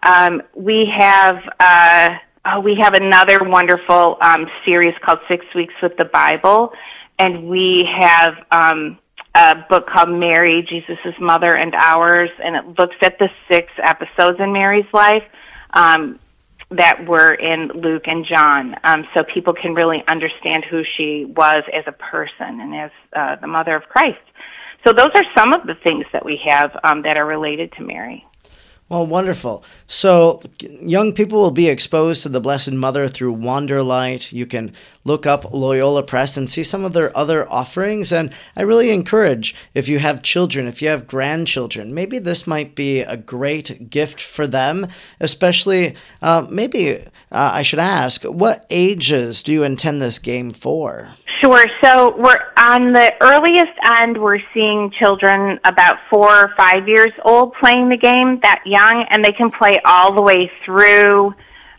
Um, 0.02 0.42
we 0.54 0.92
have 0.94 1.42
uh, 1.58 2.10
oh, 2.44 2.60
we 2.60 2.74
have 2.74 2.92
another 2.92 3.38
wonderful 3.42 4.18
um, 4.20 4.46
series 4.66 4.94
called 5.02 5.20
Six 5.28 5.46
Weeks 5.54 5.74
with 5.82 5.96
the 5.96 6.04
Bible, 6.04 6.74
and 7.18 7.48
we 7.48 7.88
have 7.90 8.34
a 9.34 9.56
book 9.68 9.88
called 9.88 10.10
Mary, 10.10 10.64
Jesus' 10.68 11.14
Mother 11.20 11.54
and 11.54 11.74
Ours, 11.74 12.30
and 12.42 12.56
it 12.56 12.78
looks 12.78 12.96
at 13.02 13.18
the 13.18 13.28
six 13.50 13.72
episodes 13.82 14.38
in 14.38 14.52
Mary's 14.52 14.86
life 14.92 15.24
um, 15.72 16.18
that 16.70 17.06
were 17.06 17.34
in 17.34 17.68
Luke 17.74 18.04
and 18.06 18.24
John, 18.24 18.76
um, 18.84 19.06
so 19.12 19.24
people 19.24 19.52
can 19.52 19.74
really 19.74 20.02
understand 20.08 20.64
who 20.64 20.82
she 20.96 21.24
was 21.24 21.64
as 21.72 21.84
a 21.86 21.92
person 21.92 22.60
and 22.60 22.74
as 22.74 22.90
uh, 23.14 23.36
the 23.36 23.46
mother 23.46 23.74
of 23.74 23.82
Christ. 23.84 24.22
So 24.86 24.92
those 24.92 25.10
are 25.14 25.24
some 25.36 25.52
of 25.52 25.66
the 25.66 25.74
things 25.82 26.04
that 26.12 26.24
we 26.24 26.40
have 26.46 26.70
um, 26.84 27.02
that 27.02 27.16
are 27.16 27.26
related 27.26 27.72
to 27.72 27.82
Mary. 27.82 28.24
Well, 28.90 29.06
wonderful. 29.06 29.64
So, 29.86 30.42
young 30.60 31.14
people 31.14 31.40
will 31.40 31.50
be 31.50 31.68
exposed 31.68 32.22
to 32.22 32.28
the 32.28 32.40
Blessed 32.40 32.72
Mother 32.72 33.08
through 33.08 33.34
Wanderlight. 33.34 34.30
You 34.30 34.44
can 34.44 34.74
look 35.04 35.24
up 35.24 35.54
Loyola 35.54 36.02
Press 36.02 36.36
and 36.36 36.50
see 36.50 36.62
some 36.62 36.84
of 36.84 36.92
their 36.92 37.16
other 37.16 37.50
offerings. 37.50 38.12
And 38.12 38.30
I 38.54 38.60
really 38.62 38.90
encourage 38.90 39.54
if 39.72 39.88
you 39.88 40.00
have 40.00 40.22
children, 40.22 40.66
if 40.66 40.82
you 40.82 40.88
have 40.88 41.06
grandchildren, 41.06 41.94
maybe 41.94 42.18
this 42.18 42.46
might 42.46 42.74
be 42.74 43.00
a 43.00 43.16
great 43.16 43.88
gift 43.88 44.20
for 44.20 44.46
them, 44.46 44.86
especially 45.18 45.96
uh, 46.20 46.46
maybe 46.50 46.96
uh, 46.96 47.00
I 47.32 47.62
should 47.62 47.78
ask, 47.78 48.22
what 48.24 48.66
ages 48.68 49.42
do 49.42 49.52
you 49.52 49.62
intend 49.62 50.02
this 50.02 50.18
game 50.18 50.52
for? 50.52 51.14
Sure. 51.44 51.66
So 51.82 52.16
we're 52.16 52.40
on 52.56 52.94
the 52.94 53.12
earliest 53.20 53.76
end. 53.86 54.16
We're 54.16 54.38
seeing 54.54 54.90
children 54.98 55.60
about 55.64 55.98
four 56.08 56.30
or 56.30 56.54
five 56.56 56.88
years 56.88 57.12
old 57.22 57.52
playing 57.60 57.90
the 57.90 57.98
game 57.98 58.40
that 58.42 58.62
young, 58.64 59.04
and 59.10 59.22
they 59.22 59.32
can 59.32 59.50
play 59.50 59.78
all 59.84 60.14
the 60.14 60.22
way 60.22 60.50
through. 60.64 61.34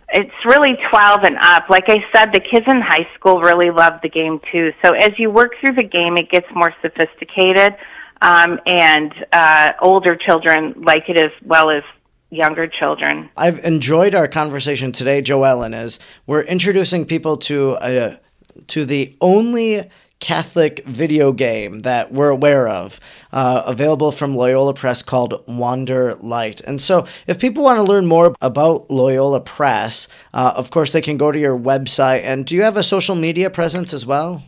It's 0.09 0.35
really 0.45 0.77
12 0.91 1.19
and 1.23 1.37
up. 1.41 1.67
Like 1.67 1.85
I 1.87 1.97
said, 2.13 2.31
the 2.31 2.41
kids 2.41 2.67
in 2.69 2.79
high 2.79 3.07
school 3.15 3.41
really 3.41 3.71
love 3.71 3.93
the 4.03 4.09
game 4.09 4.39
too. 4.51 4.71
So 4.83 4.91
as 4.91 5.17
you 5.17 5.31
work 5.31 5.53
through 5.59 5.73
the 5.73 5.83
game, 5.83 6.15
it 6.15 6.29
gets 6.29 6.45
more 6.53 6.71
sophisticated, 6.83 7.75
um, 8.21 8.59
and 8.67 9.11
uh, 9.33 9.71
older 9.81 10.15
children 10.15 10.75
like 10.85 11.09
it 11.09 11.17
as 11.17 11.31
well 11.43 11.71
as 11.71 11.81
younger 12.29 12.67
children. 12.67 13.31
I've 13.35 13.65
enjoyed 13.65 14.13
our 14.13 14.27
conversation 14.27 14.91
today, 14.91 15.23
Joellen, 15.23 15.73
as 15.73 15.97
we're 16.27 16.43
introducing 16.43 17.05
people 17.05 17.37
to 17.37 17.79
a 17.81 18.19
to 18.67 18.85
the 18.85 19.15
only 19.21 19.89
Catholic 20.19 20.83
video 20.85 21.31
game 21.31 21.79
that 21.79 22.11
we're 22.11 22.29
aware 22.29 22.67
of, 22.67 22.99
uh, 23.33 23.63
available 23.65 24.11
from 24.11 24.33
Loyola 24.33 24.73
Press 24.73 25.03
called 25.03 25.43
Wander 25.47 26.15
Light. 26.15 26.61
And 26.61 26.81
so, 26.81 27.05
if 27.27 27.37
people 27.37 27.63
want 27.63 27.77
to 27.77 27.83
learn 27.83 28.05
more 28.05 28.33
about 28.41 28.89
Loyola 28.89 29.41
Press, 29.41 30.07
uh, 30.33 30.53
of 30.55 30.71
course, 30.71 30.93
they 30.93 31.01
can 31.01 31.17
go 31.17 31.31
to 31.31 31.39
your 31.39 31.57
website. 31.57 32.21
And 32.23 32.45
do 32.45 32.55
you 32.55 32.63
have 32.63 32.77
a 32.77 32.83
social 32.83 33.15
media 33.15 33.49
presence 33.49 33.93
as 33.93 34.05
well? 34.05 34.43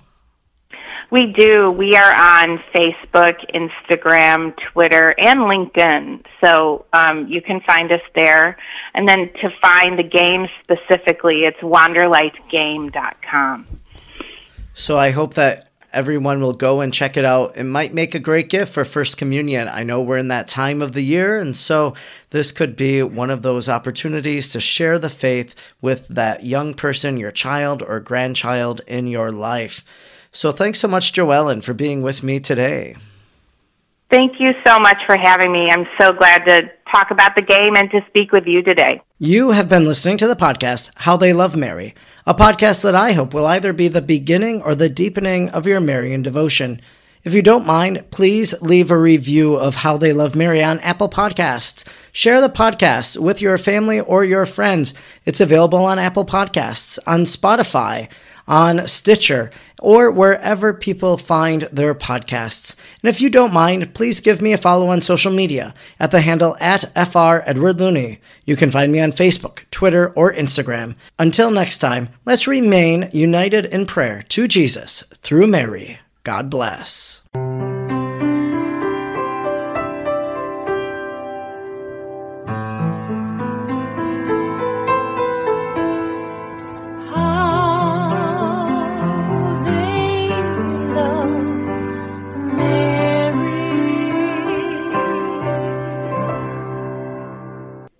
We 1.09 1.33
do. 1.37 1.71
We 1.71 1.95
are 1.95 2.13
on 2.13 2.61
Facebook, 2.75 3.37
Instagram, 3.53 4.53
Twitter, 4.73 5.15
and 5.17 5.39
LinkedIn. 5.41 6.25
So 6.43 6.85
um, 6.91 7.27
you 7.27 7.41
can 7.41 7.61
find 7.61 7.93
us 7.93 8.01
there. 8.13 8.57
And 8.93 9.07
then 9.07 9.31
to 9.41 9.49
find 9.61 9.97
the 9.97 10.03
game 10.03 10.47
specifically, 10.63 11.43
it's 11.43 11.59
wanderlightgame.com. 11.59 13.76
So 14.79 14.95
I 14.95 15.09
hope 15.09 15.33
that 15.33 15.71
everyone 15.91 16.39
will 16.39 16.53
go 16.53 16.81
and 16.81 16.93
check 16.93 17.17
it 17.17 17.25
out. 17.25 17.57
It 17.57 17.63
might 17.63 17.95
make 17.95 18.13
a 18.13 18.19
great 18.19 18.47
gift 18.47 18.71
for 18.71 18.85
First 18.85 19.17
Communion. 19.17 19.67
I 19.67 19.81
know 19.81 20.03
we're 20.03 20.19
in 20.19 20.27
that 20.27 20.47
time 20.47 20.83
of 20.83 20.91
the 20.91 21.01
year, 21.01 21.39
and 21.39 21.57
so 21.57 21.95
this 22.29 22.51
could 22.51 22.75
be 22.75 23.01
one 23.01 23.31
of 23.31 23.41
those 23.41 23.67
opportunities 23.67 24.49
to 24.49 24.59
share 24.59 24.99
the 24.99 25.09
faith 25.09 25.55
with 25.81 26.07
that 26.09 26.45
young 26.45 26.75
person, 26.75 27.17
your 27.17 27.31
child 27.31 27.81
or 27.81 27.99
grandchild 27.99 28.81
in 28.85 29.07
your 29.07 29.31
life. 29.31 29.83
So 30.31 30.51
thanks 30.51 30.79
so 30.79 30.87
much, 30.87 31.11
Joellen, 31.11 31.63
for 31.63 31.73
being 31.73 32.03
with 32.03 32.21
me 32.21 32.39
today. 32.39 32.95
Thank 34.11 34.39
you 34.39 34.51
so 34.63 34.77
much 34.77 35.03
for 35.07 35.17
having 35.17 35.51
me. 35.51 35.69
I'm 35.71 35.87
so 35.99 36.11
glad 36.11 36.45
to 36.45 36.69
talk 36.91 37.11
about 37.11 37.35
the 37.35 37.41
game 37.41 37.75
and 37.75 37.89
to 37.91 38.01
speak 38.07 38.31
with 38.31 38.45
you 38.45 38.61
today. 38.61 39.01
You 39.19 39.51
have 39.51 39.69
been 39.69 39.85
listening 39.85 40.17
to 40.17 40.27
the 40.27 40.35
podcast, 40.35 40.91
How 40.95 41.17
They 41.17 41.33
Love 41.33 41.55
Mary, 41.55 41.95
a 42.25 42.33
podcast 42.33 42.83
that 42.83 42.95
I 42.95 43.13
hope 43.13 43.33
will 43.33 43.45
either 43.45 43.73
be 43.73 43.87
the 43.87 44.01
beginning 44.01 44.61
or 44.61 44.75
the 44.75 44.89
deepening 44.89 45.49
of 45.49 45.65
your 45.65 45.79
Marian 45.79 46.21
devotion. 46.21 46.81
If 47.23 47.33
you 47.33 47.41
don't 47.41 47.65
mind, 47.65 48.05
please 48.11 48.59
leave 48.61 48.89
a 48.89 48.97
review 48.97 49.55
of 49.55 49.75
How 49.75 49.97
They 49.97 50.13
Love 50.13 50.35
Mary 50.35 50.63
on 50.63 50.79
Apple 50.79 51.09
Podcasts. 51.09 51.85
Share 52.11 52.39
the 52.39 52.49
podcast 52.49 53.17
with 53.17 53.41
your 53.41 53.57
family 53.57 53.99
or 53.99 54.23
your 54.23 54.45
friends. 54.45 54.93
It's 55.25 55.41
available 55.41 55.83
on 55.83 55.99
Apple 55.99 56.25
Podcasts, 56.25 56.97
on 57.05 57.21
Spotify, 57.21 58.07
on 58.47 58.87
Stitcher, 58.87 59.51
or 59.81 60.11
wherever 60.11 60.73
people 60.73 61.17
find 61.17 61.63
their 61.71 61.93
podcasts. 61.93 62.75
And 63.01 63.09
if 63.09 63.21
you 63.21 63.29
don't 63.29 63.53
mind, 63.53 63.93
please 63.93 64.19
give 64.19 64.41
me 64.41 64.53
a 64.53 64.57
follow 64.57 64.89
on 64.89 65.01
social 65.01 65.31
media 65.31 65.73
at 65.99 66.11
the 66.11 66.21
handle 66.21 66.57
at 66.59 66.91
FR 66.95 67.43
Edward 67.45 67.79
Looney. 67.79 68.19
You 68.45 68.55
can 68.55 68.71
find 68.71 68.91
me 68.91 68.99
on 68.99 69.11
Facebook, 69.11 69.61
Twitter, 69.71 70.09
or 70.09 70.33
Instagram. 70.33 70.95
Until 71.19 71.51
next 71.51 71.77
time, 71.79 72.09
let's 72.25 72.47
remain 72.47 73.09
united 73.13 73.65
in 73.65 73.85
prayer 73.85 74.23
to 74.29 74.47
Jesus 74.47 75.03
through 75.21 75.47
Mary. 75.47 75.99
God 76.23 76.49
bless. 76.49 77.23